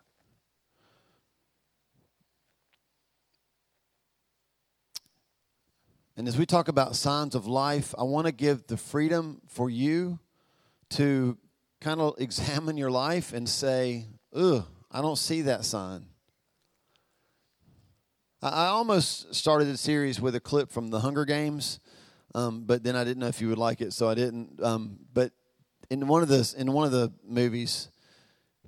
And 6.17 6.29
as 6.29 6.37
we 6.37 6.47
talk 6.47 6.69
about 6.69 6.97
signs 6.97 7.35
of 7.35 7.47
life, 7.47 7.95
I 7.99 8.03
want 8.03 8.27
to 8.27 8.33
give 8.33 8.67
the 8.67 8.77
freedom 8.77 9.41
for 9.49 9.71
you 9.71 10.19
to 10.91 11.39
kind 11.81 12.01
of 12.01 12.15
examine 12.19 12.77
your 12.77 12.91
life 12.91 13.33
and 13.33 13.49
say, 13.49 14.07
ugh, 14.35 14.65
I 14.91 15.01
don't 15.03 15.19
see 15.19 15.43
that 15.43 15.65
sign. 15.65 16.07
I 18.43 18.67
almost 18.67 19.35
started 19.35 19.67
the 19.67 19.77
series 19.77 20.21
with 20.21 20.35
a 20.35 20.41
clip 20.41 20.71
from 20.71 20.89
the 20.89 21.01
Hunger 21.01 21.27
Games 21.27 21.79
um, 22.35 22.65
but 22.65 22.83
then 22.83 22.97
I 22.97 23.05
didn't 23.05 23.19
know 23.19 23.27
if 23.27 23.41
you 23.41 23.49
would 23.49 23.59
like 23.59 23.81
it, 23.81 23.93
so 23.93 24.09
I 24.09 24.15
didn't. 24.15 24.63
Um, 24.63 24.99
but 25.13 25.33
in 25.91 26.07
one 26.07 26.23
of 26.23 26.29
the 26.29 26.55
in 26.57 26.73
one 26.73 26.87
of 26.87 26.93
the 26.93 27.13
movies, 27.27 27.89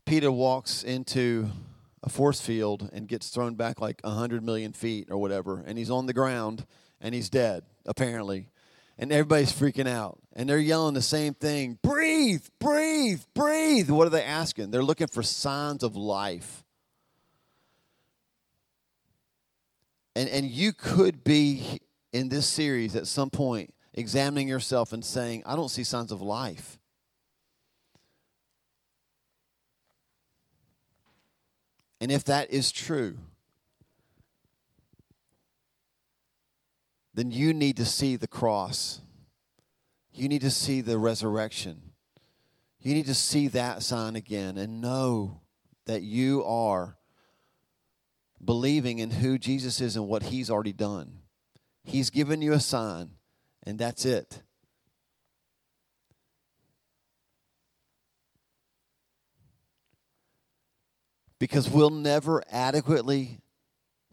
Peeta 0.07 0.33
walks 0.33 0.83
into 0.83 1.49
a 2.03 2.09
force 2.09 2.41
field 2.41 2.91
and 2.93 3.07
gets 3.07 3.29
thrown 3.29 3.55
back 3.55 3.81
like 3.81 4.01
hundred 4.05 4.43
million 4.43 4.73
feet 4.73 5.09
or 5.11 5.19
whatever, 5.19 5.63
and 5.65 5.79
he's 5.79 5.91
on 5.91 6.07
the 6.07 6.13
ground 6.13 6.67
and 7.03 7.15
he's 7.15 7.29
dead 7.29 7.65
apparently, 7.85 8.49
and 8.97 9.13
everybody's 9.13 9.53
freaking 9.53 9.89
out 9.89 10.19
and 10.35 10.49
they're 10.49 10.59
yelling 10.59 10.95
the 10.95 11.03
same 11.03 11.35
thing: 11.35 11.79
"Breathe, 11.83 12.47
breathe, 12.59 13.23
breathe!" 13.35 13.91
What 13.91 14.07
are 14.07 14.11
they 14.11 14.25
asking? 14.25 14.71
They're 14.71 14.83
looking 14.83 15.09
for 15.09 15.23
signs 15.23 15.83
of 15.83 15.97
life. 15.97 16.65
And 20.17 20.29
and 20.29 20.47
you 20.47 20.73
could 20.73 21.25
be 21.25 21.81
in 22.13 22.29
this 22.29 22.47
series 22.47 22.95
at 22.97 23.07
some 23.07 23.31
point 23.31 23.75
examining 23.95 24.49
yourself 24.49 24.93
and 24.93 25.05
saying, 25.05 25.43
I 25.45 25.57
don't 25.57 25.69
see 25.69 25.85
signs 25.85 26.13
of 26.13 26.23
life. 26.23 26.79
And 32.01 32.11
if 32.11 32.25
that 32.25 32.51
is 32.51 32.73
true, 32.73 33.17
then 37.15 37.31
you 37.31 37.53
need 37.53 37.77
to 37.77 37.85
see 37.85 38.17
the 38.17 38.27
cross. 38.27 39.01
You 40.13 40.29
need 40.29 40.43
to 40.43 40.51
see 40.51 40.81
the 40.81 40.99
resurrection. 40.99 41.81
You 42.81 42.95
need 42.95 43.07
to 43.07 43.15
see 43.15 43.49
that 43.49 43.83
sign 43.83 44.17
again 44.17 44.59
and 44.59 44.81
know 44.81 45.41
that 45.87 46.03
you 46.03 46.45
are 46.45 46.97
believing 48.45 48.99
in 48.99 49.11
who 49.11 49.39
Jesus 49.39 49.81
is 49.81 49.97
and 49.97 50.09
what 50.09 50.25
he's 50.25 50.51
already 50.51 50.73
done. 50.73 51.19
He's 51.85 52.11
given 52.11 52.43
you 52.43 52.53
a 52.53 52.61
sign, 52.61 53.11
and 53.65 53.79
that's 53.79 54.05
it. 54.05 54.43
Because 61.39 61.69
we'll 61.69 61.91
never 61.91 62.43
adequately 62.51 63.41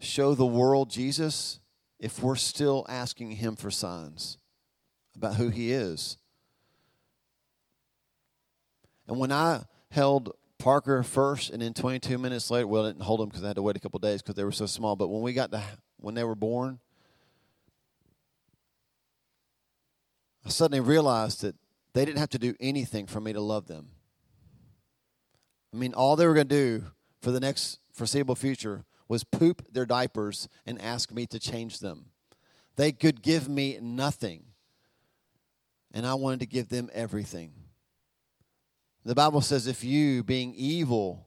show 0.00 0.34
the 0.34 0.46
world 0.46 0.90
Jesus 0.90 1.59
if 2.00 2.22
we're 2.22 2.34
still 2.34 2.86
asking 2.88 3.32
him 3.32 3.54
for 3.54 3.70
signs 3.70 4.38
about 5.14 5.34
who 5.34 5.50
he 5.50 5.70
is. 5.70 6.16
And 9.06 9.18
when 9.18 9.30
I 9.30 9.64
held 9.90 10.34
Parker 10.58 11.02
first, 11.02 11.50
and 11.50 11.60
then 11.62 11.74
22 11.74 12.16
minutes 12.16 12.50
later, 12.50 12.66
well, 12.66 12.86
I 12.86 12.88
didn't 12.88 13.02
hold 13.02 13.20
them 13.20 13.28
because 13.28 13.44
I 13.44 13.48
had 13.48 13.56
to 13.56 13.62
wait 13.62 13.76
a 13.76 13.80
couple 13.80 13.98
days 13.98 14.22
because 14.22 14.34
they 14.34 14.44
were 14.44 14.52
so 14.52 14.66
small. 14.66 14.96
But 14.96 15.08
when 15.08 15.22
we 15.22 15.32
got 15.32 15.52
to 15.52 15.62
when 15.98 16.14
they 16.14 16.24
were 16.24 16.34
born, 16.34 16.80
I 20.44 20.48
suddenly 20.48 20.80
realized 20.80 21.42
that 21.42 21.54
they 21.92 22.04
didn't 22.04 22.18
have 22.18 22.30
to 22.30 22.38
do 22.38 22.54
anything 22.60 23.06
for 23.06 23.20
me 23.20 23.32
to 23.32 23.40
love 23.40 23.66
them. 23.66 23.88
I 25.74 25.76
mean, 25.76 25.92
all 25.92 26.16
they 26.16 26.26
were 26.26 26.34
going 26.34 26.48
to 26.48 26.54
do 26.54 26.84
for 27.20 27.30
the 27.30 27.40
next 27.40 27.78
foreseeable 27.92 28.34
future 28.34 28.84
was 29.10 29.24
poop 29.24 29.66
their 29.72 29.84
diapers 29.84 30.48
and 30.64 30.80
ask 30.80 31.10
me 31.10 31.26
to 31.26 31.40
change 31.40 31.80
them. 31.80 32.04
They 32.76 32.92
could 32.92 33.22
give 33.22 33.48
me 33.48 33.76
nothing, 33.82 34.44
and 35.92 36.06
I 36.06 36.14
wanted 36.14 36.38
to 36.40 36.46
give 36.46 36.68
them 36.68 36.88
everything. 36.94 37.52
The 39.04 39.16
Bible 39.16 39.40
says, 39.40 39.66
if 39.66 39.82
you, 39.82 40.22
being 40.22 40.54
evil, 40.54 41.26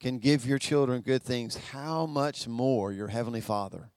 can 0.00 0.18
give 0.18 0.44
your 0.44 0.58
children 0.58 1.00
good 1.00 1.22
things, 1.22 1.56
how 1.56 2.04
much 2.04 2.46
more 2.46 2.92
your 2.92 3.08
Heavenly 3.08 3.40
Father? 3.40 3.90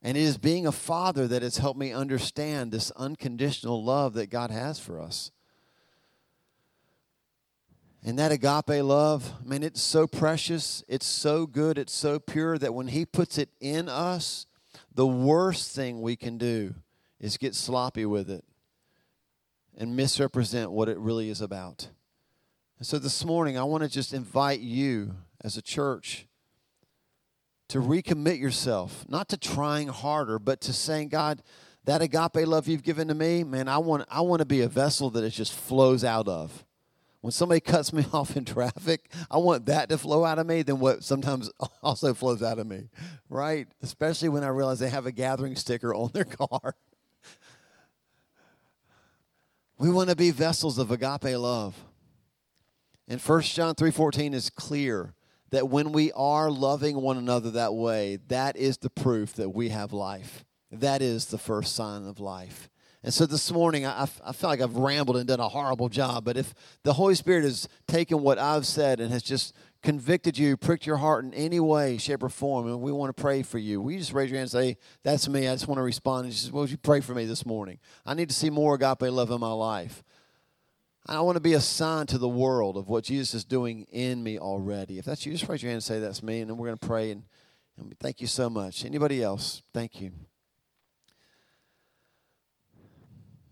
And 0.00 0.16
it 0.16 0.22
is 0.22 0.38
being 0.38 0.66
a 0.66 0.72
father 0.72 1.28
that 1.28 1.42
has 1.42 1.58
helped 1.58 1.78
me 1.78 1.92
understand 1.92 2.72
this 2.72 2.90
unconditional 2.92 3.84
love 3.84 4.14
that 4.14 4.30
God 4.30 4.50
has 4.50 4.78
for 4.78 5.02
us. 5.02 5.32
And 8.04 8.18
that 8.18 8.30
agape 8.30 8.84
love, 8.84 9.32
I 9.40 9.48
mean, 9.48 9.62
it's 9.62 9.82
so 9.82 10.06
precious, 10.06 10.84
it's 10.86 11.06
so 11.06 11.46
good, 11.46 11.76
it's 11.76 11.94
so 11.94 12.18
pure 12.18 12.56
that 12.58 12.74
when 12.74 12.88
He 12.88 13.04
puts 13.04 13.38
it 13.38 13.48
in 13.60 13.88
us, 13.88 14.46
the 14.94 15.06
worst 15.06 15.74
thing 15.74 16.00
we 16.00 16.16
can 16.16 16.38
do 16.38 16.74
is 17.20 17.36
get 17.36 17.54
sloppy 17.54 18.06
with 18.06 18.30
it 18.30 18.44
and 19.76 19.96
misrepresent 19.96 20.70
what 20.70 20.88
it 20.88 20.98
really 20.98 21.30
is 21.30 21.40
about. 21.40 21.88
And 22.78 22.86
so 22.86 22.98
this 22.98 23.24
morning, 23.24 23.56
I 23.56 23.64
want 23.64 23.82
to 23.82 23.88
just 23.88 24.12
invite 24.12 24.60
you 24.60 25.14
as 25.42 25.56
a 25.56 25.62
church 25.62 26.26
to 27.68 27.78
recommit 27.78 28.38
yourself, 28.38 29.04
not 29.08 29.28
to 29.30 29.36
trying 29.36 29.88
harder, 29.88 30.38
but 30.38 30.60
to 30.62 30.72
saying, 30.72 31.08
God, 31.08 31.42
that 31.84 32.02
agape 32.02 32.46
love 32.46 32.68
you've 32.68 32.82
given 32.82 33.08
to 33.08 33.14
me, 33.14 33.44
man, 33.44 33.68
I 33.68 33.78
want, 33.78 34.06
I 34.10 34.20
want 34.20 34.40
to 34.40 34.46
be 34.46 34.60
a 34.60 34.68
vessel 34.68 35.08
that 35.10 35.24
it 35.24 35.30
just 35.30 35.52
flows 35.52 36.04
out 36.04 36.28
of. 36.28 36.64
When 37.26 37.32
somebody 37.32 37.58
cuts 37.72 37.92
me 37.92 38.06
off 38.12 38.36
in 38.36 38.44
traffic, 38.44 39.10
I 39.28 39.38
want 39.38 39.66
that 39.66 39.88
to 39.88 39.98
flow 39.98 40.24
out 40.24 40.38
of 40.38 40.46
me 40.46 40.62
than 40.62 40.78
what 40.78 41.02
sometimes 41.02 41.50
also 41.82 42.14
flows 42.14 42.40
out 42.40 42.60
of 42.60 42.68
me, 42.68 42.88
right? 43.28 43.66
Especially 43.82 44.28
when 44.28 44.44
I 44.44 44.48
realize 44.48 44.78
they 44.78 44.90
have 44.90 45.06
a 45.06 45.10
gathering 45.10 45.56
sticker 45.56 45.92
on 45.92 46.12
their 46.14 46.24
car. 46.24 46.76
We 49.76 49.90
want 49.90 50.08
to 50.10 50.14
be 50.14 50.30
vessels 50.30 50.78
of 50.78 50.92
agape 50.92 51.36
love. 51.36 51.74
And 53.08 53.20
1 53.20 53.42
John 53.42 53.74
3:14 53.74 54.32
is 54.32 54.48
clear 54.48 55.12
that 55.50 55.68
when 55.68 55.90
we 55.90 56.12
are 56.12 56.48
loving 56.48 57.00
one 57.00 57.18
another 57.18 57.50
that 57.50 57.74
way, 57.74 58.20
that 58.28 58.56
is 58.56 58.78
the 58.78 58.90
proof 58.90 59.32
that 59.32 59.50
we 59.50 59.70
have 59.70 59.92
life. 59.92 60.44
That 60.70 61.02
is 61.02 61.26
the 61.26 61.38
first 61.38 61.74
sign 61.74 62.06
of 62.06 62.20
life. 62.20 62.70
And 63.06 63.14
so 63.14 63.24
this 63.24 63.52
morning, 63.52 63.86
I, 63.86 64.08
I 64.24 64.32
feel 64.32 64.50
like 64.50 64.60
I've 64.60 64.74
rambled 64.74 65.16
and 65.16 65.28
done 65.28 65.38
a 65.38 65.48
horrible 65.48 65.88
job. 65.88 66.24
But 66.24 66.36
if 66.36 66.52
the 66.82 66.94
Holy 66.94 67.14
Spirit 67.14 67.44
has 67.44 67.68
taken 67.86 68.20
what 68.20 68.36
I've 68.36 68.66
said 68.66 68.98
and 68.98 69.12
has 69.12 69.22
just 69.22 69.54
convicted 69.80 70.36
you, 70.36 70.56
pricked 70.56 70.86
your 70.86 70.96
heart 70.96 71.24
in 71.24 71.32
any 71.32 71.60
way, 71.60 71.98
shape, 71.98 72.24
or 72.24 72.28
form, 72.28 72.66
and 72.66 72.80
we 72.80 72.90
want 72.90 73.16
to 73.16 73.22
pray 73.22 73.44
for 73.44 73.58
you, 73.58 73.88
you 73.88 73.98
just 73.98 74.12
raise 74.12 74.28
your 74.28 74.38
hand 74.38 74.50
and 74.52 74.74
say, 74.74 74.76
That's 75.04 75.28
me. 75.28 75.46
I 75.46 75.54
just 75.54 75.68
want 75.68 75.78
to 75.78 75.84
respond. 75.84 76.24
And 76.24 76.34
she 76.34 76.40
just, 76.40 76.52
Would 76.52 76.68
you 76.68 76.78
pray 76.78 76.98
for 77.00 77.14
me 77.14 77.26
this 77.26 77.46
morning? 77.46 77.78
I 78.04 78.14
need 78.14 78.28
to 78.28 78.34
see 78.34 78.50
more 78.50 78.74
agape 78.74 79.02
love 79.02 79.30
in 79.30 79.38
my 79.38 79.52
life. 79.52 80.02
I 81.06 81.20
want 81.20 81.36
to 81.36 81.40
be 81.40 81.52
a 81.52 81.60
sign 81.60 82.06
to 82.06 82.18
the 82.18 82.28
world 82.28 82.76
of 82.76 82.88
what 82.88 83.04
Jesus 83.04 83.34
is 83.34 83.44
doing 83.44 83.86
in 83.92 84.20
me 84.20 84.40
already. 84.40 84.98
If 84.98 85.04
that's 85.04 85.24
you, 85.24 85.30
just 85.30 85.48
raise 85.48 85.62
your 85.62 85.70
hand 85.70 85.76
and 85.76 85.84
say 85.84 86.00
that's 86.00 86.24
me, 86.24 86.40
and 86.40 86.50
then 86.50 86.56
we're 86.56 86.66
going 86.66 86.78
to 86.78 86.86
pray 86.88 87.12
and, 87.12 87.22
and 87.78 87.96
thank 88.00 88.20
you 88.20 88.26
so 88.26 88.50
much. 88.50 88.84
Anybody 88.84 89.22
else? 89.22 89.62
Thank 89.72 90.00
you. 90.00 90.10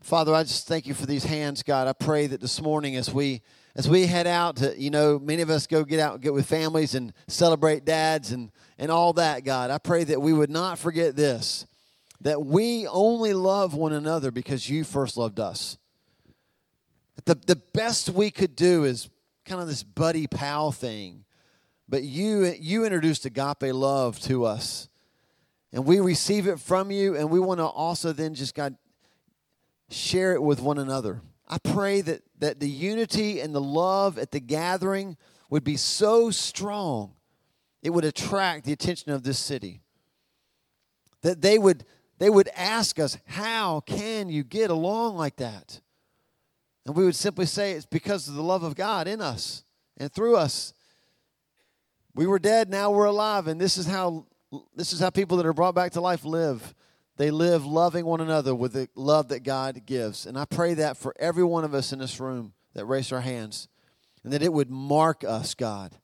Father, 0.05 0.35
I 0.35 0.43
just 0.43 0.69
thank 0.69 0.87
you 0.87 0.93
for 0.93 1.07
these 1.07 1.25
hands, 1.25 1.62
God. 1.62 1.88
I 1.88 1.95
pray 1.95 2.27
that 2.27 2.43
this 2.43 2.61
morning 2.61 2.95
as 2.95 3.11
we 3.11 3.40
as 3.75 3.88
we 3.88 4.05
head 4.05 4.27
out 4.27 4.57
to, 4.57 4.79
you 4.79 4.90
know, 4.90 5.19
many 5.19 5.40
of 5.40 5.49
us 5.49 5.67
go 5.67 5.83
get 5.83 5.99
out 5.99 6.12
and 6.12 6.23
get 6.23 6.35
with 6.35 6.47
families 6.47 6.95
and 6.95 7.14
celebrate 7.27 7.87
dads 7.87 8.31
and 8.31 8.53
and 8.77 8.90
all 8.90 9.14
that, 9.14 9.45
God. 9.45 9.71
I 9.71 9.79
pray 9.79 10.05
that 10.05 10.21
we 10.21 10.35
would 10.35 10.51
not 10.51 10.79
forget 10.79 11.17
this. 11.17 11.64
That 12.21 12.45
we 12.45 12.87
only 12.87 13.33
love 13.33 13.73
one 13.73 13.95
another 13.95 14.31
because 14.31 14.69
you 14.69 14.85
first 14.85 15.17
loved 15.17 15.40
us. 15.40 15.79
The, 17.25 17.37
the 17.37 17.57
best 17.57 18.11
we 18.11 18.31
could 18.31 18.55
do 18.55 18.85
is 18.85 19.09
kind 19.47 19.62
of 19.62 19.69
this 19.69 19.83
buddy 19.83 20.27
pal 20.27 20.71
thing. 20.71 21.25
But 21.88 22.03
you, 22.03 22.45
you 22.61 22.85
introduced 22.85 23.25
agape 23.25 23.73
love 23.73 24.21
to 24.21 24.45
us. 24.45 24.88
And 25.73 25.87
we 25.87 25.99
receive 26.01 26.47
it 26.47 26.61
from 26.61 26.90
you, 26.90 27.17
and 27.17 27.31
we 27.31 27.40
want 27.40 27.59
to 27.59 27.64
also 27.64 28.12
then 28.12 28.35
just, 28.35 28.55
God, 28.55 28.77
share 29.90 30.35
it 30.35 30.42
with 30.42 30.61
one 30.61 30.79
another. 30.79 31.20
I 31.47 31.59
pray 31.59 32.01
that, 32.01 32.23
that 32.38 32.61
the 32.61 32.68
unity 32.68 33.40
and 33.40 33.55
the 33.55 33.61
love 33.61 34.18
at 34.18 34.31
the 34.31 34.40
gathering 34.40 35.16
would 35.51 35.64
be 35.64 35.77
so 35.77 36.31
strong, 36.31 37.12
it 37.83 37.90
would 37.90 38.05
attract 38.05 38.64
the 38.64 38.73
attention 38.73 39.12
of 39.12 39.23
this 39.23 39.38
city. 39.38 39.81
That 41.23 41.42
they 41.42 41.59
would, 41.59 41.85
they 42.18 42.31
would 42.31 42.49
ask 42.57 42.99
us, 42.99 43.18
How 43.27 43.81
can 43.81 44.29
you 44.29 44.42
get 44.42 44.70
along 44.70 45.16
like 45.16 45.37
that? 45.37 45.81
And 46.87 46.94
we 46.94 47.05
would 47.05 47.16
simply 47.16 47.47
say 47.47 47.73
it's 47.73 47.87
because 47.87 48.29
of 48.29 48.35
the 48.35 48.42
love 48.42 48.62
of 48.62 48.75
God 48.75 49.09
in 49.09 49.20
us 49.20 49.64
and 49.97 50.12
through 50.12 50.37
us. 50.37 50.75
We 52.14 52.27
were 52.27 52.38
dead, 52.38 52.70
now 52.70 52.90
we're 52.90 53.07
alive, 53.07 53.49
and 53.49 53.61
this 53.61 53.77
is 53.77 53.87
how 53.87 54.27
this 54.77 54.92
is 54.92 55.01
how 55.01 55.11
people 55.11 55.37
that 55.38 55.47
are 55.47 55.53
brought 55.53 55.75
back 55.75 55.92
to 55.92 56.01
life 56.01 56.25
live. 56.25 56.75
They 57.16 57.31
live 57.31 57.64
loving 57.64 58.05
one 58.05 58.20
another 58.20 58.55
with 58.55 58.72
the 58.72 58.88
love 58.94 59.29
that 59.29 59.44
God 59.44 59.87
gives. 59.87 60.27
And 60.27 60.38
I 60.38 60.44
pray 60.44 60.74
that 60.74 60.96
for 60.96 61.14
every 61.18 61.44
one 61.44 61.64
of 61.64 61.74
us 61.74 61.92
in 61.92 61.98
this 62.00 62.18
room 62.18 62.55
that 62.74 62.87
raise 62.87 63.12
our 63.12 63.20
hands, 63.20 63.68
and 64.24 64.33
that 64.33 64.42
it 64.42 64.53
would 64.53 64.70
mark 64.70 65.22
us, 65.22 65.55
God. 65.55 65.94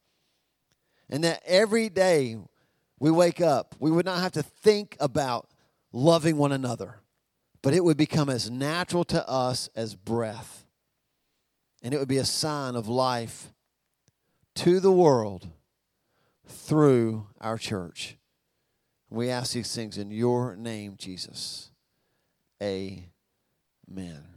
And 1.09 1.25
that 1.25 1.43
every 1.45 1.89
day 1.89 2.39
we 3.01 3.11
wake 3.11 3.41
up, 3.41 3.75
we 3.81 3.91
would 3.91 4.07
not 4.07 4.21
have 4.21 4.33
to 4.33 4.43
think 4.43 4.97
about 5.01 5.49
loving 5.93 6.37
one 6.37 6.53
another, 6.53 7.01
but 7.63 7.75
it 7.75 7.83
would 7.83 7.97
become 7.97 8.29
as 8.29 8.49
natural 8.49 9.05
to 9.05 9.29
us 9.29 9.69
as 9.75 9.97
breath 9.97 10.61
and 11.83 11.95
it 11.95 11.99
would 11.99 12.09
be 12.09 12.19
a 12.19 12.25
sign 12.25 12.77
of 12.77 12.89
life 12.89 13.53
to 14.57 14.81
the 14.81 14.93
world 14.93 15.49
through 16.47 17.27
our 17.41 17.57
church. 17.57 18.17
We 19.11 19.29
ask 19.29 19.53
these 19.53 19.75
things 19.75 19.99
in 19.99 20.11
your 20.13 20.55
name, 20.55 20.95
Jesus. 20.97 21.71
Amen. 22.63 24.30